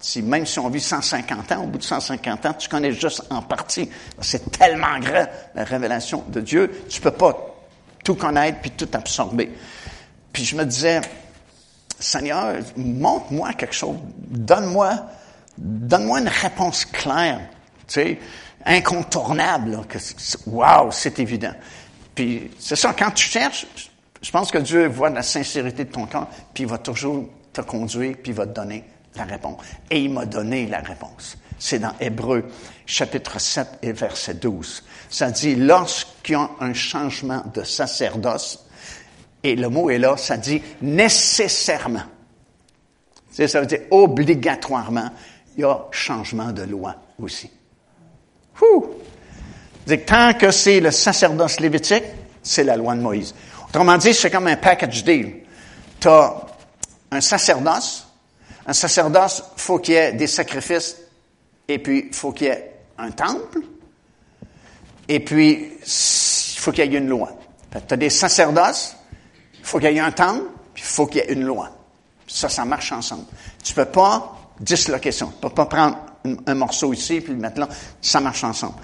[0.00, 3.24] Si, même si on vit 150 ans, au bout de 150 ans, tu connais juste
[3.30, 3.88] en partie.
[4.20, 7.36] C'est tellement grand, la révélation de Dieu, tu peux pas
[8.02, 9.52] tout connaître puis tout absorber.
[10.32, 11.00] Puis je me disais,
[12.00, 13.96] Seigneur, montre-moi quelque chose.
[14.16, 15.06] Donne-moi,
[15.56, 17.40] donne-moi une réponse claire,
[17.86, 18.18] tu sais,
[18.64, 19.98] incontournable, que,
[20.46, 21.54] wow, c'est évident.
[22.14, 23.66] Puis c'est ça, quand tu cherches,
[24.22, 27.60] je pense que Dieu voit la sincérité de ton cœur, puis il va toujours te
[27.60, 28.84] conduire, puis il va te donner
[29.16, 29.60] la réponse.
[29.90, 31.36] Et il m'a donné la réponse.
[31.58, 32.44] C'est dans Hébreu,
[32.86, 34.84] chapitre 7 et verset 12.
[35.10, 38.64] Ça dit, lorsqu'il y a un changement de sacerdoce,
[39.42, 42.04] et le mot est là, ça dit nécessairement.
[43.32, 45.10] Ça veut dire obligatoirement,
[45.56, 47.50] il y a changement de loi aussi.
[50.06, 52.04] Tant que c'est le sacerdoce lévitique,
[52.42, 53.34] c'est la loi de Moïse.
[53.72, 55.44] Autrement dit, c'est comme un package deal.
[55.98, 56.34] Tu as
[57.10, 58.06] un sacerdoce.
[58.66, 60.98] Un sacerdoce, faut qu'il y ait des sacrifices
[61.66, 63.60] et puis faut qu'il y ait un temple.
[65.08, 67.32] Et puis, il faut qu'il y ait une loi.
[67.70, 68.94] Tu as des sacerdoces,
[69.58, 70.44] il faut qu'il y ait un temple,
[70.74, 71.70] puis faut qu'il y ait une loi.
[72.26, 73.24] Ça, ça marche ensemble.
[73.64, 75.24] Tu peux pas disloquer ça.
[75.24, 75.96] Tu peux pas prendre
[76.46, 77.68] un, morceau ici, puis le mettre là.
[78.02, 78.74] Ça marche ensemble.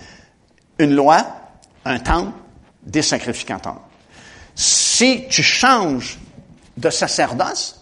[0.78, 1.26] Une loi,
[1.84, 2.32] un temple,
[2.82, 3.87] des sacrificateurs.
[4.58, 6.18] Si tu changes
[6.76, 7.76] de sacerdoce,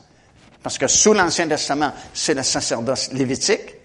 [0.62, 3.76] Parce que sous l'Ancien Testament, c'est le sacerdoce lévitique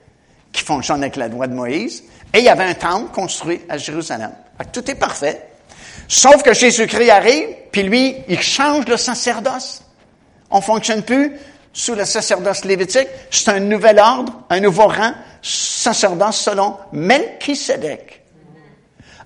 [0.51, 2.01] qui fonctionne avec la loi de Moïse.
[2.33, 4.31] Et il y avait un temple construit à Jérusalem.
[4.73, 5.47] tout est parfait.
[6.07, 9.83] Sauf que Jésus-Christ arrive, puis lui, il change le sacerdoce.
[10.49, 11.37] On fonctionne plus
[11.71, 13.07] sous le sacerdoce lévitique.
[13.29, 15.13] C'est un nouvel ordre, un nouveau rang,
[15.43, 18.20] sacerdoce selon Melchisedec.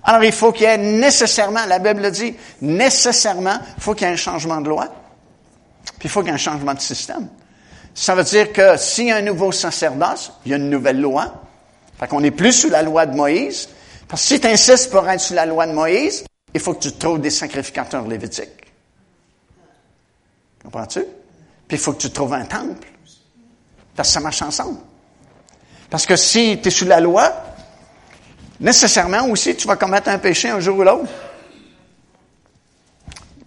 [0.06, 4.06] Alors, il faut qu'il y ait nécessairement, la Bible le dit, nécessairement, il faut qu'il
[4.06, 4.86] y ait un changement de loi,
[5.98, 7.28] puis il faut qu'il y ait un changement de système.
[7.92, 11.00] Ça veut dire que s'il y a un nouveau sacerdoce, il y a une nouvelle
[11.00, 11.42] loi.
[11.98, 13.70] Fait qu'on n'est plus sous la loi de Moïse.
[14.06, 16.80] Parce que si tu insistes pour être sous la loi de Moïse, il faut que
[16.80, 18.70] tu trouves des sacrificateurs lévitiques.
[20.62, 21.00] Comprends-tu?
[21.66, 22.86] Puis il faut que tu trouves un temple.
[23.96, 24.78] Parce que ça marche ensemble.
[25.88, 27.32] Parce que si tu es sous la loi,
[28.60, 31.10] nécessairement aussi, tu vas commettre un péché un jour ou l'autre.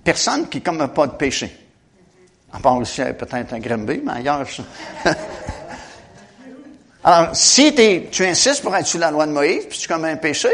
[0.03, 1.55] Personne qui ne commet pas de péché.
[2.51, 4.47] À part aussi peut-être un Grimby, mais ailleurs.
[7.03, 7.73] Alors, si
[8.11, 10.49] tu insistes pour être sous la loi de Moïse, puis tu commets un péché,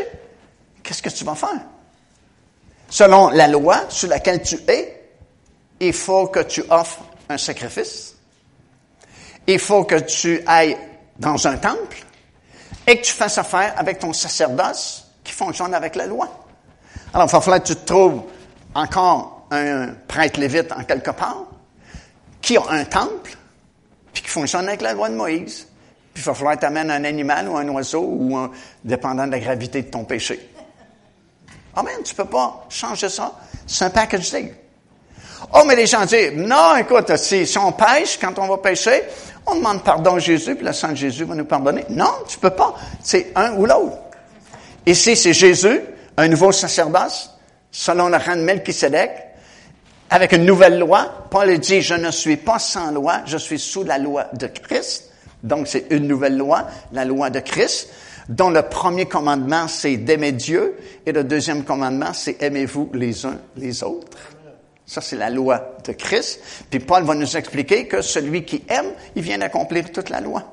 [0.84, 1.62] qu'est-ce que tu vas faire?
[2.90, 5.10] Selon la loi sur laquelle tu es,
[5.80, 8.16] il faut que tu offres un sacrifice.
[9.48, 10.78] Il faut que tu ailles
[11.18, 12.05] dans un temple
[12.88, 16.30] et que tu fasses affaire avec ton sacerdoce qui fonctionne avec la loi.
[17.14, 18.24] Alors, il va falloir que tu te trouves
[18.74, 21.46] encore un prêtre lévite en quelque part
[22.42, 23.38] qui a un temple
[24.14, 25.68] puis qui fonctionne avec la loi de Moïse.
[26.14, 28.52] Puis il va falloir que tu amènes un animal ou un oiseau ou un,
[28.84, 30.50] dépendant de la gravité de ton péché.
[31.76, 33.34] Amen, tu peux pas changer ça.
[33.68, 34.56] C'est un package deal.
[35.54, 39.04] Oh, mais les gens disent, non, écoute, si on pêche, quand on va pêcher,
[39.48, 41.86] on demande pardon à Jésus, puis le sang de Jésus va nous pardonner.
[41.90, 42.76] Non, tu peux pas.
[43.02, 43.98] C'est un ou l'autre.
[44.86, 45.82] Ici, c'est Jésus,
[46.18, 47.32] un nouveau sacerdoce,
[47.72, 49.12] selon le rang de Melchisedec,
[50.10, 51.28] avec une nouvelle loi.
[51.30, 55.12] Paul dit, je ne suis pas sans loi, je suis sous la loi de Christ.
[55.44, 57.90] Donc, c'est une nouvelle loi, la loi de Christ,
[58.30, 63.38] dont le premier commandement, c'est d'aimer Dieu, et le deuxième commandement, c'est aimez-vous les uns
[63.56, 64.18] les autres.
[64.86, 66.40] Ça, c'est la loi de Christ.
[66.70, 70.44] Puis Paul va nous expliquer que celui qui aime, il vient d'accomplir toute la loi.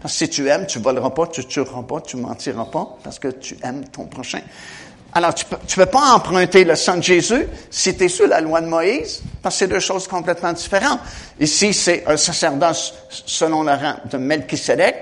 [0.00, 3.18] Parce que si tu aimes, tu voleras pas, tu tueras pas, tu mentiras pas, parce
[3.18, 4.40] que tu aimes ton prochain.
[5.12, 8.26] Alors, tu peux, tu peux pas emprunter le sang de Jésus si tu es sous
[8.26, 11.00] la loi de Moïse, parce que c'est deux choses complètement différentes.
[11.40, 14.94] Ici, c'est un sacerdoce selon le rang de Melchisedec.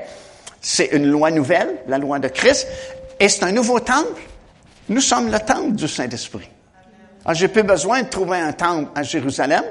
[0.61, 2.69] C'est une loi nouvelle, la loi de Christ.
[3.19, 4.23] Et c'est un nouveau temple.
[4.89, 6.49] Nous sommes le temple du Saint-Esprit.
[7.25, 9.65] Alors, ah, j'ai plus besoin de trouver un temple à Jérusalem.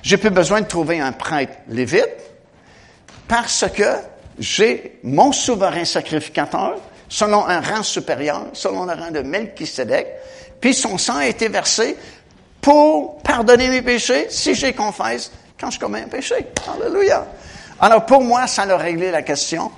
[0.00, 2.06] J'ai plus besoin de trouver un prêtre lévite
[3.26, 3.96] parce que
[4.38, 6.76] j'ai mon souverain sacrificateur
[7.08, 10.06] selon un rang supérieur, selon le rang de Melchisedec,
[10.60, 11.96] puis son sang a été versé
[12.60, 16.46] pour pardonner mes péchés si j'ai confesse quand je commets un péché.
[16.72, 17.26] Alléluia.
[17.80, 19.72] Alors pour moi, ça a réglé la question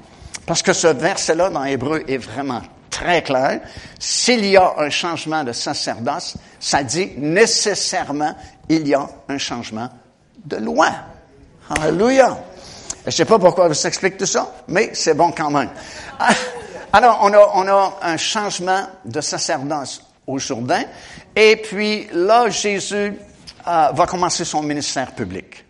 [0.45, 2.61] parce que ce verset-là dans Hébreu est vraiment
[2.93, 3.61] très clair.
[3.99, 8.37] S'il y a un changement de sacerdoce, ça dit nécessairement
[8.69, 9.89] il y a un changement
[10.45, 10.91] de loi.
[11.69, 12.39] Alléluia.
[13.03, 15.71] Je ne sais pas pourquoi vous explique tout ça, mais c'est bon quand même.
[16.93, 20.85] Alors, on a, on a un changement de sacerdoce au Jourdain,
[21.35, 23.15] et puis là, Jésus
[23.67, 25.65] euh, va commencer son ministère public.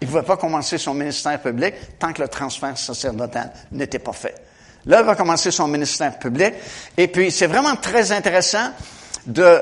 [0.00, 4.12] Il ne va pas commencer son ministère public tant que le transfert sacerdotal n'était pas
[4.12, 4.47] fait.
[4.86, 6.54] Là, il va commencer son ministère public.
[6.96, 8.70] Et puis, c'est vraiment très intéressant
[9.26, 9.60] de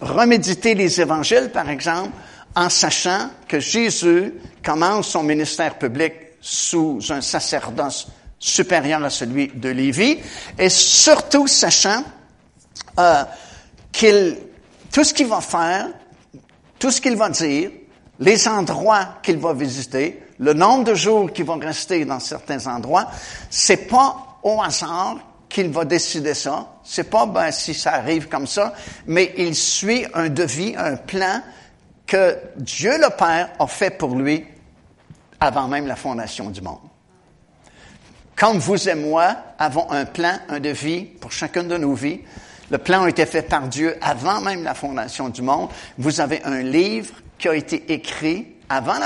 [0.00, 2.10] reméditer les évangiles, par exemple,
[2.54, 8.08] en sachant que Jésus commence son ministère public sous un sacerdoce
[8.38, 10.18] supérieur à celui de Lévi,
[10.58, 12.02] et surtout sachant
[12.98, 13.22] euh,
[13.92, 14.36] qu'il
[14.92, 15.88] tout ce qu'il va faire,
[16.78, 17.70] tout ce qu'il va dire,
[18.20, 23.08] les endroits qu'il va visiter, le nombre de jours qu'il va rester dans certains endroits,
[23.48, 25.18] c'est pas au hasard
[25.48, 26.68] qu'il va décider ça.
[26.82, 28.72] C'est pas ben, si ça arrive comme ça,
[29.06, 31.42] mais il suit un devis, un plan
[32.06, 34.44] que Dieu le Père a fait pour lui
[35.40, 36.78] avant même la fondation du monde.
[38.36, 42.20] Comme vous et moi avons un plan, un devis pour chacune de nos vies,
[42.70, 45.68] le plan a été fait par Dieu avant même la fondation du monde.
[45.98, 48.98] Vous avez un livre qui a été écrit avant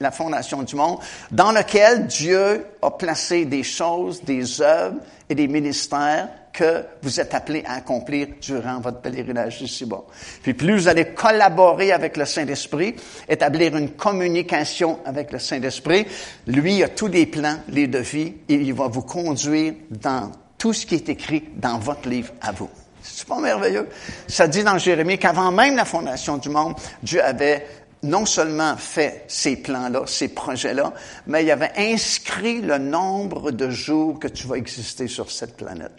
[0.00, 0.98] la, fondation du monde,
[1.30, 4.96] dans lequel Dieu a placé des choses, des œuvres
[5.28, 10.02] et des ministères que vous êtes appelés à accomplir durant votre pèlerinage ici-bas.
[10.42, 12.96] Puis plus vous allez collaborer avec le Saint-Esprit,
[13.28, 16.06] établir une communication avec le Saint-Esprit,
[16.46, 20.86] lui a tous les plans, les devis, et il va vous conduire dans tout ce
[20.86, 22.70] qui est écrit dans votre livre à vous.
[23.02, 23.88] C'est pas merveilleux?
[24.26, 27.66] Ça dit dans Jérémie qu'avant même la fondation du monde, Dieu avait
[28.02, 30.92] non seulement fait ces plans-là, ces projets-là,
[31.26, 35.92] mais il avait inscrit le nombre de jours que tu vas exister sur cette planète.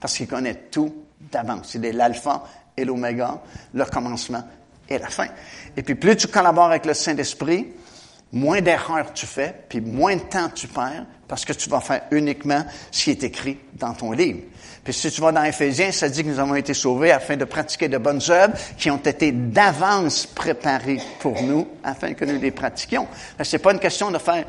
[0.00, 0.94] Parce qu'il connaît tout
[1.32, 1.74] d'avance.
[1.74, 2.44] Il est l'alpha
[2.76, 3.40] et l'oméga,
[3.72, 4.44] le commencement
[4.88, 5.28] et la fin.
[5.76, 7.72] Et puis plus tu collabores avec le Saint-Esprit,
[8.32, 12.02] moins d'erreurs tu fais, puis moins de temps tu perds, parce que tu vas faire
[12.10, 14.40] uniquement ce qui est écrit dans ton livre.
[14.86, 17.44] Puis si tu vas dans Éphésiens, ça dit que nous avons été sauvés afin de
[17.44, 22.52] pratiquer de bonnes œuvres qui ont été d'avance préparées pour nous afin que nous les
[22.52, 23.08] pratiquions.
[23.42, 24.44] C'est pas une question de faire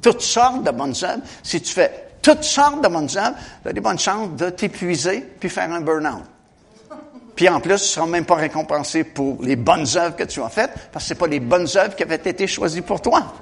[0.00, 1.20] toutes sortes de bonnes œuvres.
[1.42, 5.20] Si tu fais toutes sortes de bonnes œuvres, tu as des bonnes chances de t'épuiser
[5.38, 6.24] puis faire un burn-out.
[7.36, 10.40] Puis en plus, tu ne seras même pas récompensé pour les bonnes œuvres que tu
[10.40, 13.34] as faites, parce que ce pas les bonnes œuvres qui avaient été choisies pour toi.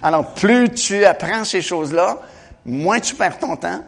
[0.00, 2.20] Alors, plus tu apprends ces choses-là,
[2.64, 3.82] moins tu perds ton temps,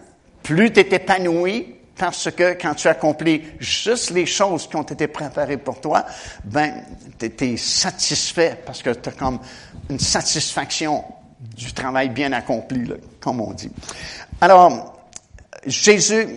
[0.46, 5.08] plus tu es épanoui parce que quand tu accomplis juste les choses qui ont été
[5.08, 6.06] préparées pour toi,
[6.44, 6.84] ben,
[7.18, 9.40] tu es satisfait parce que tu as comme
[9.90, 11.02] une satisfaction
[11.40, 13.70] du travail bien accompli, comme on dit.
[14.40, 15.00] Alors,
[15.66, 16.28] Jésus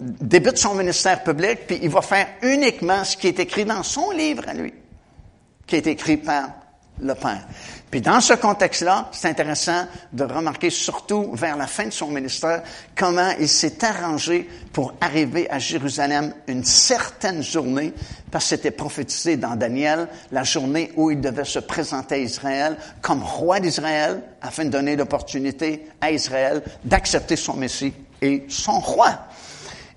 [0.00, 4.12] débute son ministère public, puis il va faire uniquement ce qui est écrit dans son
[4.12, 4.72] livre à lui,
[5.66, 6.48] qui est écrit par
[7.00, 7.46] le Père.
[7.90, 12.62] Puis dans ce contexte-là, c'est intéressant de remarquer surtout vers la fin de son ministère
[12.94, 17.94] comment il s'est arrangé pour arriver à Jérusalem une certaine journée,
[18.30, 22.76] parce que c'était prophétisé dans Daniel, la journée où il devait se présenter à Israël
[23.00, 29.18] comme roi d'Israël, afin de donner l'opportunité à Israël d'accepter son Messie et son roi.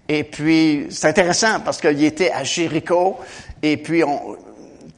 [0.07, 3.17] Et puis, c'est intéressant parce qu'il était à Jéricho,
[3.61, 4.37] et puis, on, tu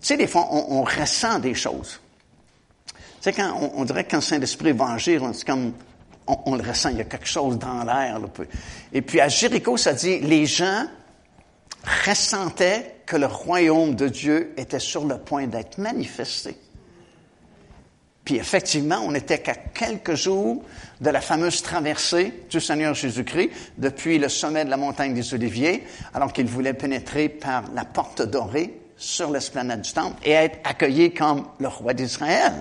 [0.01, 1.99] sais, des fois, on, on ressent des choses.
[3.23, 5.71] Tu sais, quand on, dirait que quand Saint-Esprit va agir, c'est comme,
[6.27, 8.19] on, le ressent, il y a quelque chose dans l'air.
[8.91, 10.87] Et puis à Jéricho, ça dit, les gens
[12.05, 16.57] ressentaient que le royaume de Dieu était sur le point d'être manifesté.
[18.25, 20.61] Puis effectivement, on n'était qu'à quelques jours
[20.99, 25.85] de la fameuse traversée du Seigneur Jésus-Christ depuis le sommet de la montagne des Oliviers,
[26.13, 31.13] alors qu'il voulait pénétrer par la porte dorée sur l'esplanade du temple et être accueilli
[31.13, 32.53] comme le roi d'Israël.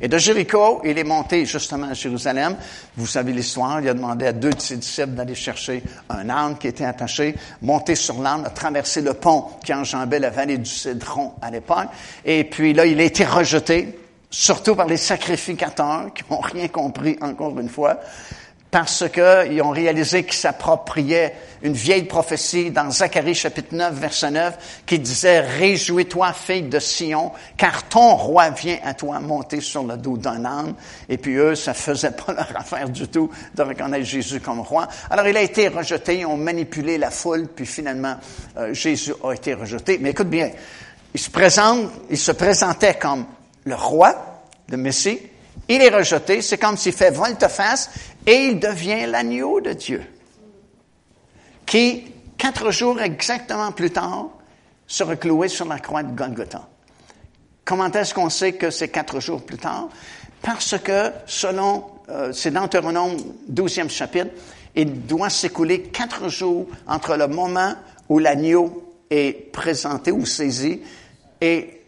[0.00, 2.56] Et de Jéricho, il est monté justement à Jérusalem.
[2.96, 6.56] Vous savez l'histoire, il a demandé à deux de ses disciples d'aller chercher un âne
[6.56, 10.70] qui était attaché, monter sur l'âne, a traversé le pont qui enjambait la vallée du
[10.70, 11.88] Cédron à l'époque.
[12.24, 13.98] Et puis là, il a été rejeté,
[14.30, 18.00] surtout par les sacrificateurs qui n'ont rien compris encore une fois
[18.72, 24.82] parce qu'ils ont réalisé qu'ils s'appropriaient une vieille prophétie dans Zacharie chapitre 9, verset 9,
[24.86, 29.98] qui disait, Réjouis-toi, fille de Sion, car ton roi vient à toi monter sur le
[29.98, 30.74] dos d'un âne.
[31.10, 34.88] Et puis eux, ça faisait pas leur affaire du tout de reconnaître Jésus comme roi.
[35.10, 38.16] Alors il a été rejeté, ils ont manipulé la foule, puis finalement,
[38.56, 39.98] euh, Jésus a été rejeté.
[40.00, 40.50] Mais écoute bien,
[41.12, 43.26] il se présente, il se présentait comme
[43.64, 45.20] le roi, le Messie,
[45.68, 47.90] il est rejeté, c'est comme s'il fait volte-face
[48.26, 50.02] et il devient l'agneau de Dieu,
[51.66, 52.04] qui,
[52.36, 54.28] quatre jours exactement plus tard,
[54.86, 56.68] sera cloué sur la croix de Golgotha.
[57.64, 59.88] Comment est-ce qu'on sait que c'est quatre jours plus tard?
[60.42, 63.16] Parce que, selon, euh, c'est dans Deutéronome
[63.50, 64.30] 12e chapitre,
[64.74, 67.74] il doit s'écouler quatre jours entre le moment
[68.08, 70.80] où l'agneau est présenté ou saisi
[71.40, 71.82] et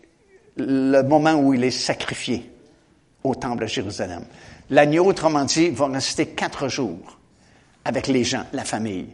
[0.57, 2.51] le moment où il est sacrifié
[3.24, 4.24] au temple de Jérusalem.
[4.70, 7.18] L'agneau, autrement dit, va rester quatre jours
[7.84, 9.08] avec les gens, la famille.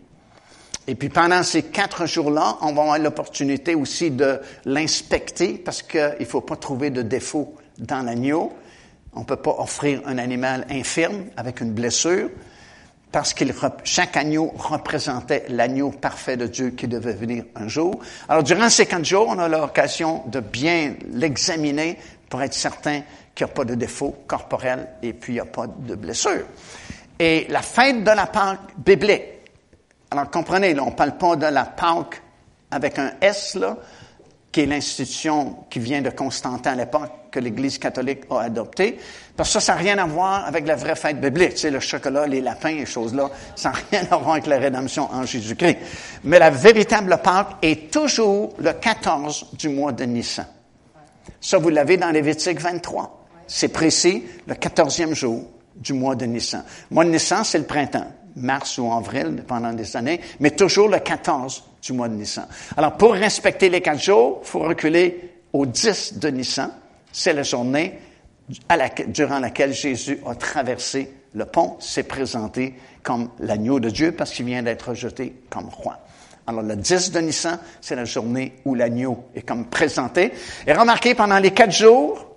[0.86, 6.16] Et puis pendant ces quatre jours-là, on va avoir l'opportunité aussi de l'inspecter parce qu'il
[6.18, 8.52] ne faut pas trouver de défaut dans l'agneau.
[9.12, 12.30] On ne peut pas offrir un animal infirme avec une blessure
[13.12, 13.44] parce que
[13.84, 18.00] chaque agneau représentait l'agneau parfait de Dieu qui devait venir un jour.
[18.28, 21.98] Alors durant ces quatre jours, on a l'occasion de bien l'examiner
[22.28, 23.02] pour être certain
[23.34, 26.46] qu'il n'y a pas de défaut corporel et puis il n'y a pas de blessure.
[27.18, 29.22] Et la fête de la Pâque biblique,
[30.10, 32.22] alors comprenez, là, on ne parle pas de la Pâque
[32.70, 33.76] avec un S, là,
[34.50, 38.98] qui est l'institution qui vient de Constantin à l'époque, que l'Église catholique a adoptée,
[39.36, 41.50] parce que ça, ça n'a rien à voir avec la vraie fête biblique.
[41.50, 44.58] Tu sais, le chocolat, les lapins, les choses-là, ça n'a rien à voir avec la
[44.58, 45.78] rédemption en Jésus-Christ.
[46.24, 50.46] Mais la véritable Pâque est toujours le 14 du mois de Nissan.
[51.40, 53.19] Ça, vous l'avez dans Lévitique 23.
[53.52, 55.42] C'est précis, le quatorzième jour
[55.74, 56.62] du mois de Nissan.
[56.88, 61.00] Mois de Nissan, c'est le printemps, mars ou avril, pendant des années, mais toujours le
[61.00, 62.46] 14 du mois de Nissan.
[62.76, 66.70] Alors, pour respecter les quatre jours, il faut reculer au 10 de Nissan.
[67.10, 67.98] C'est la journée
[69.08, 74.46] durant laquelle Jésus a traversé le pont, s'est présenté comme l'agneau de Dieu parce qu'il
[74.46, 75.98] vient d'être rejeté comme roi.
[76.46, 80.30] Alors, le 10 de Nissan, c'est la journée où l'agneau est comme présenté.
[80.68, 82.29] Et remarquez, pendant les quatre jours,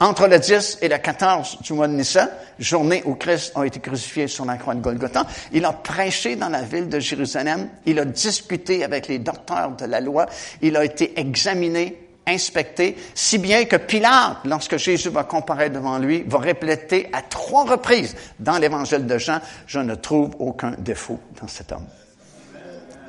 [0.00, 2.28] entre le 10 et le 14 du mois de Nissan,
[2.58, 6.50] journée où Christ a été crucifié sur la croix de Golgotha, il a prêché dans
[6.50, 10.26] la ville de Jérusalem, il a discuté avec les docteurs de la loi,
[10.60, 16.24] il a été examiné, inspecté, si bien que Pilate, lorsque Jésus va comparaître devant lui,
[16.26, 21.48] va répéter à trois reprises dans l'évangile de Jean, je ne trouve aucun défaut dans
[21.48, 21.86] cet homme.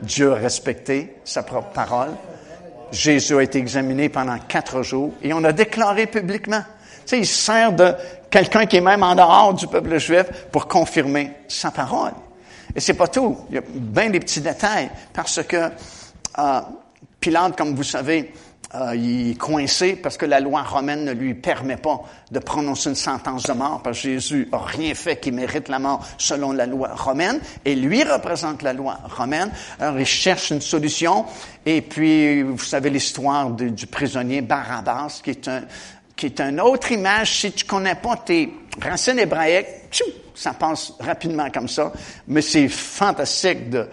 [0.04, 2.12] Dieu a respecté sa propre parole.
[2.92, 6.64] Jésus a été examiné pendant quatre jours et on a déclaré publiquement
[7.10, 7.94] sais, il sert de
[8.30, 12.14] quelqu'un qui est même en dehors du peuple juif pour confirmer sa parole.
[12.76, 13.38] Et c'est pas tout.
[13.50, 15.58] Il y a bien des petits détails parce que
[16.38, 16.62] euh,
[17.20, 18.32] Pilate, comme vous savez,
[18.76, 22.02] euh, il est coincé parce que la loi romaine ne lui permet pas
[22.32, 25.80] de prononcer une sentence de mort parce que Jésus a rien fait qui mérite la
[25.80, 29.52] mort selon la loi romaine et lui représente la loi romaine.
[29.80, 31.26] Alors il cherche une solution
[31.66, 35.62] et puis vous savez l'histoire du prisonnier Barabbas qui est un,
[36.18, 37.40] qui est une autre image.
[37.40, 38.52] Si tu connais pas tes
[38.82, 39.68] racines hébraïques,
[40.34, 41.94] ça passe rapidement comme ça.
[42.28, 43.88] Mais c'est fantastique de,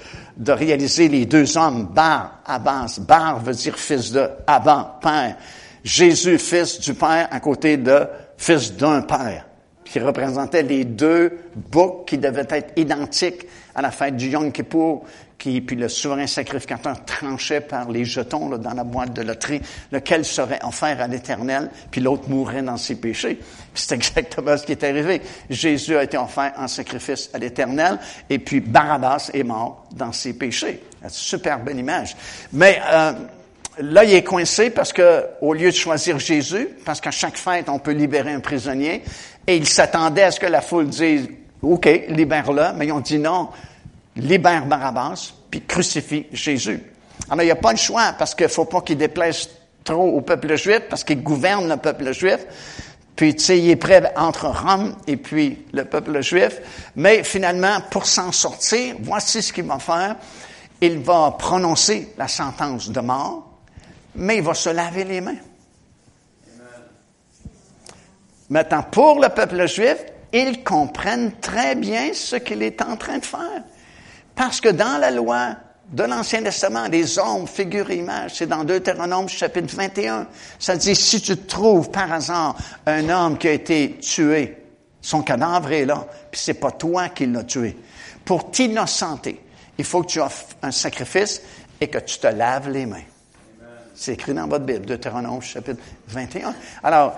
[0.52, 2.98] réaliser les deux hommes, Bar, Abbas.
[3.00, 5.36] Bar veut dire fils de, Abba, père.
[5.84, 8.06] Jésus, fils du père, à côté de
[8.38, 9.46] fils d'un père,
[9.84, 15.04] qui représentait les deux boucs qui devaient être identiques à la fête du Yom Kippour
[15.38, 19.60] qui, puis le souverain sacrificateur tranchait par les jetons dans la boîte de loterie,
[19.92, 23.38] lequel serait offert à l'Éternel, puis l'autre mourrait dans ses péchés.
[23.74, 25.20] C'est exactement ce qui est arrivé.
[25.50, 27.98] Jésus a été offert en sacrifice à l'Éternel,
[28.30, 30.82] et puis Barabbas est mort dans ses péchés.
[31.08, 32.16] Super belle image.
[32.52, 33.12] Mais euh,
[33.78, 37.68] là, il est coincé parce que, au lieu de choisir Jésus, parce qu'à chaque fête,
[37.68, 39.02] on peut libérer un prisonnier,
[39.46, 41.28] et il s'attendait à ce que la foule dise,
[41.60, 43.48] OK, libère-le, mais ils ont dit non,
[44.16, 46.82] libère Barabbas, puis crucifie Jésus.
[47.28, 49.48] Alors, il n'y a pas le choix, parce qu'il ne faut pas qu'il déplaise
[49.82, 52.46] trop au peuple juif, parce qu'il gouverne le peuple juif.
[53.16, 56.60] Puis, tu sais, il est prêt entre Rome et puis le peuple juif.
[56.96, 60.16] Mais finalement, pour s'en sortir, voici ce qu'il va faire.
[60.80, 63.60] Il va prononcer la sentence de mort,
[64.16, 65.36] mais il va se laver les mains.
[68.50, 69.96] Maintenant, pour le peuple juif,
[70.32, 73.62] ils comprennent très bien ce qu'il est en train de faire.
[74.34, 75.56] Parce que dans la loi
[75.92, 80.26] de l'Ancien Testament, les hommes, figurent et images, c'est dans Deutéronome chapitre 21,
[80.58, 82.56] ça dit, si tu trouves par hasard
[82.86, 84.56] un homme qui a été tué,
[85.00, 87.76] son cadavre est là, puis c'est pas toi qui l'as tué.
[88.24, 89.40] Pour t'innocenter,
[89.76, 91.42] il faut que tu offres un sacrifice
[91.80, 93.02] et que tu te laves les mains.
[93.94, 96.54] C'est écrit dans votre Bible, Deutéronome chapitre 21.
[96.82, 97.14] Alors,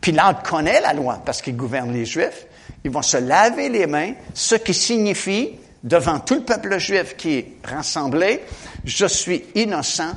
[0.00, 2.46] Pilate connaît la loi parce qu'il gouverne les Juifs.
[2.84, 7.34] Ils vont se laver les mains, ce qui signifie devant tout le peuple juif qui
[7.34, 8.42] est rassemblé,
[8.84, 10.12] je suis innocent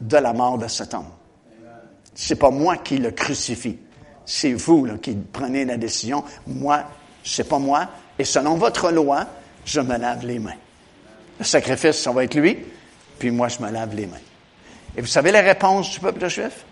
[0.00, 1.08] de la mort de cet homme.
[2.14, 3.78] C'est pas moi qui le crucifie.
[4.24, 6.24] C'est vous qui prenez la décision.
[6.46, 6.82] Moi,
[7.22, 7.88] c'est pas moi.
[8.18, 9.26] Et selon votre loi,
[9.64, 10.56] je me lave les mains.
[11.38, 12.58] Le sacrifice, ça va être lui,
[13.18, 14.16] puis moi, je me lave les mains.
[14.96, 16.64] Et vous savez la réponse du peuple juif?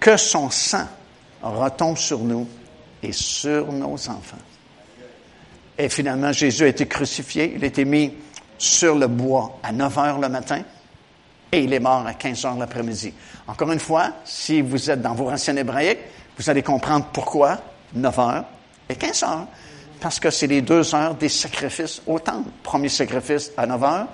[0.00, 0.86] Que son sang
[1.42, 2.48] retombe sur nous
[3.02, 4.38] et sur nos enfants.
[5.78, 7.52] Et finalement, Jésus a été crucifié.
[7.56, 8.12] Il a été mis
[8.58, 10.62] sur le bois à 9 heures le matin
[11.52, 13.12] et il est mort à 15 heures l'après-midi.
[13.46, 16.00] Encore une fois, si vous êtes dans vos racines hébraïques,
[16.38, 17.58] vous allez comprendre pourquoi
[17.94, 18.44] 9 heures
[18.88, 19.46] et 15 heures.
[20.00, 22.50] Parce que c'est les deux heures des sacrifices au temple.
[22.62, 24.06] Premier sacrifice à 9 heures,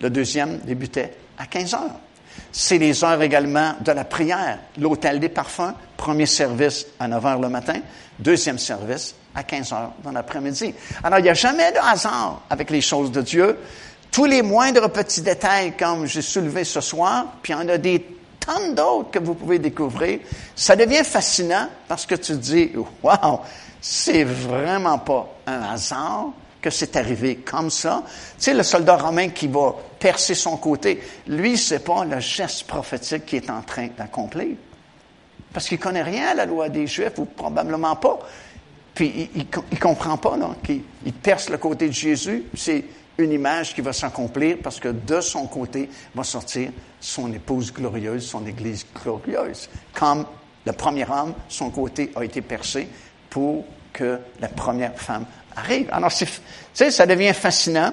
[0.00, 2.00] le deuxième débutait à 15 heures.
[2.52, 4.58] C'est les heures également de la prière.
[4.78, 7.80] L'hôtel des parfums, premier service à 9 heures le matin,
[8.18, 10.74] deuxième service à 15 heures dans l'après-midi.
[11.04, 13.58] Alors, il n'y a jamais de hasard avec les choses de Dieu.
[14.10, 17.76] Tous les moindres petits détails, comme j'ai soulevé ce soir, puis il y en a
[17.76, 18.04] des
[18.40, 20.20] tonnes d'autres que vous pouvez découvrir,
[20.54, 22.72] ça devient fascinant parce que tu te dis,
[23.02, 23.40] wow,
[23.80, 26.30] c'est vraiment pas un hasard
[26.62, 28.02] que c'est arrivé comme ça.
[28.38, 32.64] Tu sais, le soldat romain qui va percer son côté, lui, c'est pas le geste
[32.66, 34.56] prophétique qu'il est en train d'accomplir.
[35.52, 38.18] Parce qu'il connaît rien à la loi des Juifs, ou probablement pas.
[38.96, 42.44] Puis il ne comprend pas qu'il il perce le côté de Jésus.
[42.56, 42.82] C'est
[43.18, 48.26] une image qui va s'accomplir parce que de son côté va sortir son épouse glorieuse,
[48.26, 49.68] son Église glorieuse.
[49.92, 50.24] Comme
[50.64, 52.88] le premier homme, son côté a été percé
[53.28, 55.88] pour que la première femme arrive.
[55.92, 56.26] Alors, tu
[56.72, 57.92] sais, ça devient fascinant.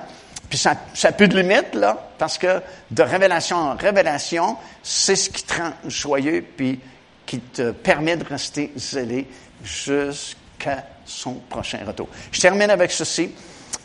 [0.50, 5.30] Puis ça n'a plus de limite, là, parce que de révélation en révélation, c'est ce
[5.30, 6.80] qui te rend joyeux, puis
[7.26, 9.28] qui te permet de rester zélé
[9.64, 12.08] jusqu'à son prochain retour.
[12.32, 13.32] Je termine avec ceci.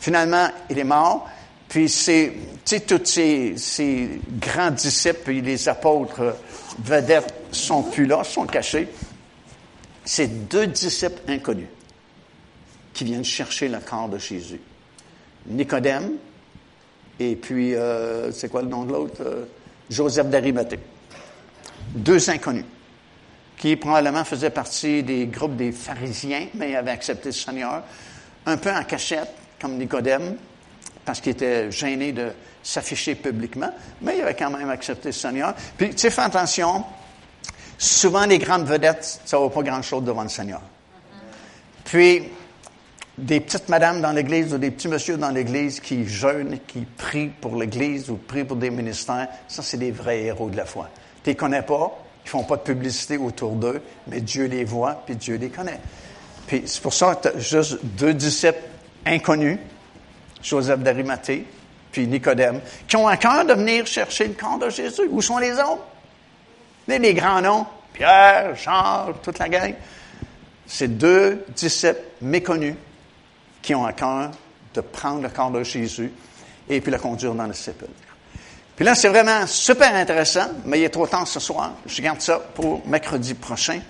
[0.01, 1.29] Finalement, il est mort.
[1.69, 2.33] Puis c'est,
[2.65, 6.37] tous ces, ces, grands disciples et les apôtres
[6.83, 8.89] vedettes sont plus là, sont cachés.
[10.05, 11.69] C'est deux disciples inconnus
[12.95, 14.61] qui viennent chercher le corps de Jésus.
[15.47, 16.13] Nicodème
[17.21, 19.21] et puis, euh, c'est quoi le nom de l'autre?
[19.21, 19.45] Euh,
[19.91, 20.79] Joseph d'Arimathée.
[21.95, 22.65] Deux inconnus
[23.59, 27.83] qui probablement faisaient partie des groupes des pharisiens, mais avaient accepté le Seigneur,
[28.47, 30.37] un peu en cachette, comme Nicodème,
[31.05, 32.31] parce qu'il était gêné de
[32.63, 33.71] s'afficher publiquement,
[34.03, 35.55] mais il avait quand même accepté le Seigneur.
[35.77, 36.85] Puis, tu sais, fais attention,
[37.77, 40.63] souvent les grandes vedettes, ça ne vaut pas grand-chose devant le Seigneur.
[41.85, 42.25] Puis,
[43.17, 47.33] des petites madames dans l'Église ou des petits messieurs dans l'Église qui jeûnent, qui prient
[47.41, 50.89] pour l'Église ou prient pour des ministères, ça, c'est des vrais héros de la foi.
[51.25, 51.99] Tu les connais pas,
[52.29, 55.81] font pas de publicité autour d'eux, mais Dieu les voit, puis Dieu les connaît.
[56.47, 58.63] Puis c'est pour ça que juste deux disciples
[59.05, 59.59] inconnus,
[60.43, 61.45] Joseph d'Arimathée,
[61.93, 65.03] puis Nicodème, qui ont un cœur de venir chercher le corps de Jésus.
[65.11, 65.85] Où sont les autres?
[66.87, 69.75] Les, les grands noms, Pierre, Jean, toute la gang.
[70.67, 72.77] C'est deux disciples méconnus
[73.63, 74.31] qui ont un cœur
[74.75, 76.13] de prendre le corps de Jésus
[76.69, 78.08] et puis le conduire dans le sépulcre.
[78.79, 81.73] Puis là, c'est vraiment super intéressant, mais il est trop tard ce soir.
[81.85, 83.81] Je garde ça pour mercredi prochain.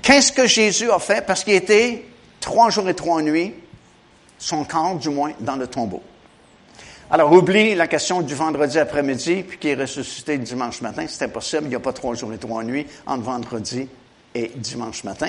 [0.00, 1.26] Qu'est-ce que Jésus a fait?
[1.26, 2.06] Parce qu'il était
[2.40, 3.52] trois jours et trois nuits,
[4.38, 6.02] son corps du moins, dans le tombeau.
[7.10, 11.04] Alors, oublie la question du vendredi après-midi, puis qui est ressuscité le dimanche matin.
[11.06, 11.64] C'est impossible.
[11.64, 13.86] Il n'y a pas trois jours et trois nuits entre vendredi
[14.34, 15.28] et dimanche matin.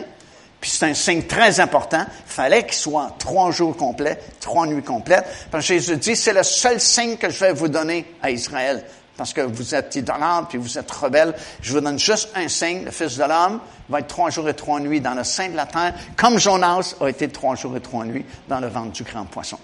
[0.59, 2.05] Puis c'est un signe très important.
[2.07, 5.25] Il fallait qu'il soit trois jours complets, trois nuits complètes.
[5.51, 8.83] Parce que Jésus dit, c'est le seul signe que je vais vous donner à Israël.
[9.15, 11.33] Parce que vous êtes idolâtres, puis vous êtes rebelles.
[11.61, 12.85] Je vous donne juste un signe.
[12.85, 15.55] Le Fils de l'homme va être trois jours et trois nuits dans le sein de
[15.55, 19.03] la terre, comme Jonas a été trois jours et trois nuits dans le ventre du
[19.03, 19.57] grand poisson.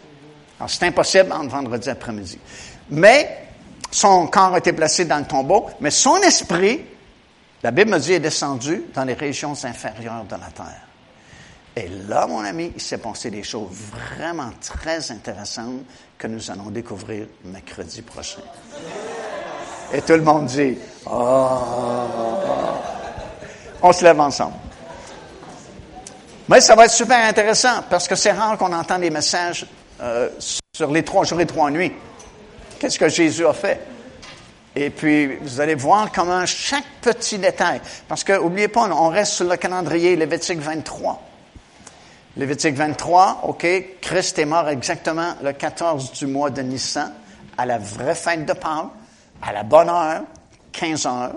[0.60, 2.40] Alors, c'est impossible entre vendredi après-midi.
[2.90, 3.48] Mais,
[3.92, 6.82] son corps a été placé dans le tombeau, mais son esprit,
[7.64, 10.82] la Bible me dit, est descendu dans les régions inférieures de la terre.
[11.76, 15.82] Et là, mon ami, il s'est passé des choses vraiment très intéressantes
[16.18, 18.42] que nous allons découvrir mercredi prochain.
[19.94, 21.60] Et tout le monde dit, oh.
[23.82, 24.56] on se lève ensemble.
[26.48, 29.66] Mais ça va être super intéressant parce que c'est rare qu'on entend des messages
[30.02, 30.30] euh,
[30.76, 31.94] sur les trois jours et trois nuits.
[32.80, 33.82] Qu'est-ce que Jésus a fait?
[34.76, 39.34] Et puis, vous allez voir comment chaque petit détail, parce que, n'oubliez pas, on reste
[39.34, 41.22] sur le calendrier Lévitique 23.
[42.36, 43.66] Lévitique 23, OK,
[44.02, 47.14] Christ est mort exactement le 14 du mois de Nissan,
[47.58, 48.92] à la vraie fête de Pâques,
[49.42, 50.24] à la bonne heure,
[50.74, 51.36] 15 heures.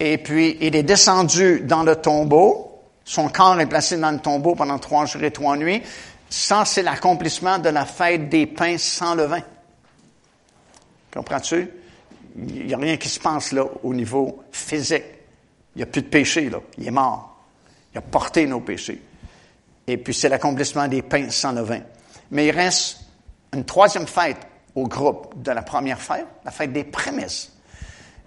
[0.00, 2.80] Et puis, il est descendu dans le tombeau.
[3.04, 5.82] Son corps est placé dans le tombeau pendant trois jours et trois nuits.
[6.28, 9.42] Ça, c'est l'accomplissement de la fête des pains sans levain.
[11.12, 11.70] Comprends-tu?
[12.36, 15.04] Il n'y a rien qui se passe là au niveau physique.
[15.74, 16.58] Il n'y a plus de péché, là.
[16.78, 17.44] Il est mort.
[17.92, 19.00] Il a porté nos péchés.
[19.86, 21.80] Et puis c'est l'accomplissement des pains sans levain.
[22.30, 23.00] Mais il reste
[23.52, 24.38] une troisième fête
[24.74, 27.52] au groupe de la première fête, la fête des prémices.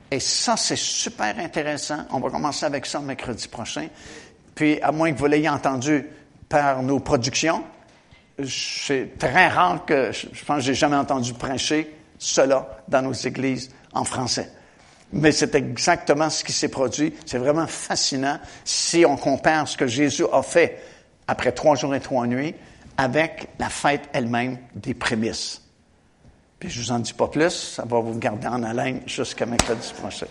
[0.09, 2.05] Et ça, c'est super intéressant.
[2.11, 3.89] On va commencer avec ça mercredi prochain.
[4.55, 6.05] Puis, à moins que vous l'ayez entendu
[6.47, 7.63] par nos productions,
[8.47, 13.69] c'est très rare que, je pense que j'ai jamais entendu prêcher cela dans nos églises
[13.97, 14.51] en français.
[15.13, 17.13] Mais c'est exactement ce qui s'est produit.
[17.25, 20.83] C'est vraiment fascinant si on compare ce que Jésus a fait
[21.27, 22.55] après trois jours et trois nuits,
[22.97, 25.61] avec la fête elle-même des prémices.
[26.59, 29.93] Puis je vous en dis pas plus, ça va vous garder en haleine jusqu'à mercredi
[29.99, 30.25] prochain.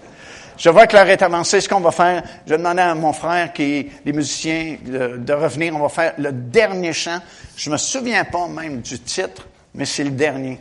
[0.58, 1.60] Je vois que l'heure est avancée.
[1.60, 5.76] Ce qu'on va faire, je vais demander à mon frère, qui les musiciens, de, revenir.
[5.76, 7.18] On va faire le dernier chant.
[7.56, 10.58] Je me souviens pas même du titre, mais c'est le dernier.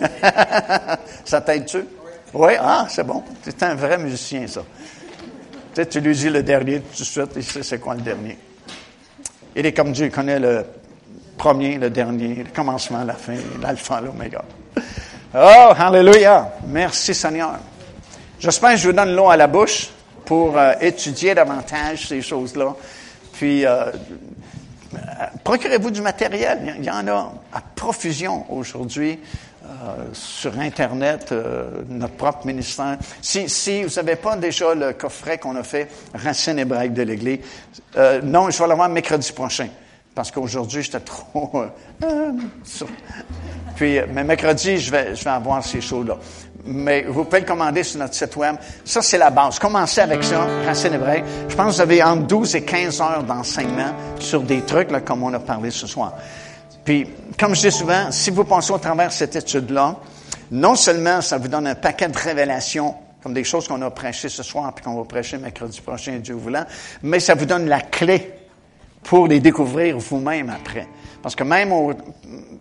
[1.24, 1.84] ça t'aide-tu?
[2.34, 3.22] Oui, ah, c'est bon.
[3.42, 4.62] C'est un vrai musicien, ça.
[5.74, 8.00] Tu sais, tu lui dis le dernier tout de suite, il sait c'est quoi le
[8.00, 8.36] dernier.
[9.54, 10.64] Il est comme Dieu, il connaît le
[11.36, 14.42] premier, le dernier, le commencement, la fin, l'alpha, l'oméga.
[15.36, 16.50] Oh, hallelujah!
[16.66, 17.58] Merci Seigneur.
[18.38, 19.90] J'espère que je vous donne l'eau à la bouche
[20.24, 22.74] pour euh, étudier davantage ces choses-là.
[23.32, 23.90] Puis, euh,
[25.42, 26.76] procurez-vous du matériel.
[26.78, 29.18] Il y en a à profusion aujourd'hui.
[29.64, 31.34] Euh, sur Internet,
[31.88, 32.98] notre propre ministère.
[33.22, 37.38] Si, si vous n'avez pas déjà le coffret qu'on a fait, Racine hébraïque de l'Église,
[38.22, 39.68] non, je vais l'avoir mercredi prochain.
[40.14, 41.64] Parce qu'aujourd'hui, j'étais trop...
[43.76, 46.18] Puis, mais mercredi, je vais, je vais avoir ces choses-là
[46.66, 48.56] mais vous pouvez le commander sur notre site web.
[48.84, 49.58] Ça, c'est la base.
[49.58, 51.24] Commencez avec ça, Racine hébraïque.
[51.48, 55.00] Je pense que vous avez entre 12 et 15 heures d'enseignement sur des trucs là,
[55.00, 56.14] comme on a parlé ce soir.
[56.84, 57.06] Puis,
[57.38, 59.96] comme je dis souvent, si vous pensez au travers de cette étude-là,
[60.50, 64.28] non seulement ça vous donne un paquet de révélations, comme des choses qu'on a prêchées
[64.28, 66.64] ce soir, puis qu'on va prêcher mercredi prochain, Dieu voulant,
[67.02, 68.32] mais ça vous donne la clé
[69.02, 70.86] pour les découvrir vous-même après.
[71.22, 71.72] Parce que même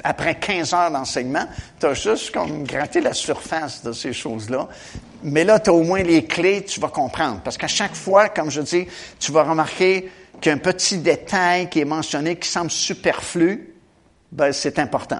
[0.06, 1.46] après 15 heures d'enseignement,
[1.80, 4.70] tu as juste comme gratté la surface de ces choses-là.
[5.24, 7.42] Mais là, tu as au moins les clés, tu vas comprendre.
[7.44, 8.88] Parce qu'à chaque fois, comme je dis,
[9.20, 10.10] tu vas remarquer
[10.40, 13.73] qu'un petit détail qui est mentionné, qui semble superflu,
[14.34, 15.20] ben, c'est important.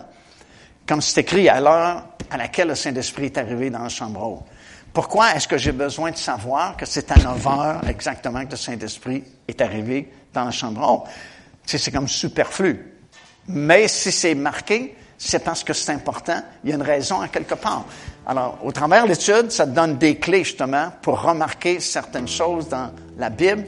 [0.88, 4.46] Comme c'est écrit à l'heure à laquelle le Saint-Esprit est arrivé dans la chambre haute.
[4.92, 8.58] Pourquoi est-ce que j'ai besoin de savoir que c'est à 9 heures exactement que le
[8.58, 11.12] Saint-Esprit est arrivé dans la chambre haute?
[11.66, 12.92] C'est comme superflu.
[13.48, 16.42] Mais si c'est marqué, c'est parce que c'est important.
[16.64, 17.86] Il y a une raison à quelque part.
[18.26, 22.68] Alors, au travers de l'étude, ça te donne des clés justement pour remarquer certaines choses
[22.68, 23.66] dans la Bible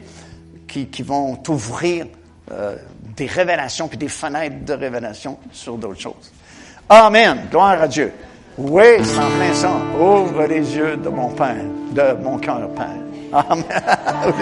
[0.67, 2.07] qui, qui vont t'ouvrir
[2.51, 2.75] euh,
[3.15, 6.31] des révélations puis des fenêtres de révélation sur d'autres choses.
[6.87, 7.47] Amen.
[7.49, 8.11] Gloire à Dieu.
[8.57, 9.71] Oui, en plein ça.
[9.99, 12.85] Ouvre les yeux de mon Père, de mon cœur, Père.
[13.33, 13.65] Amen.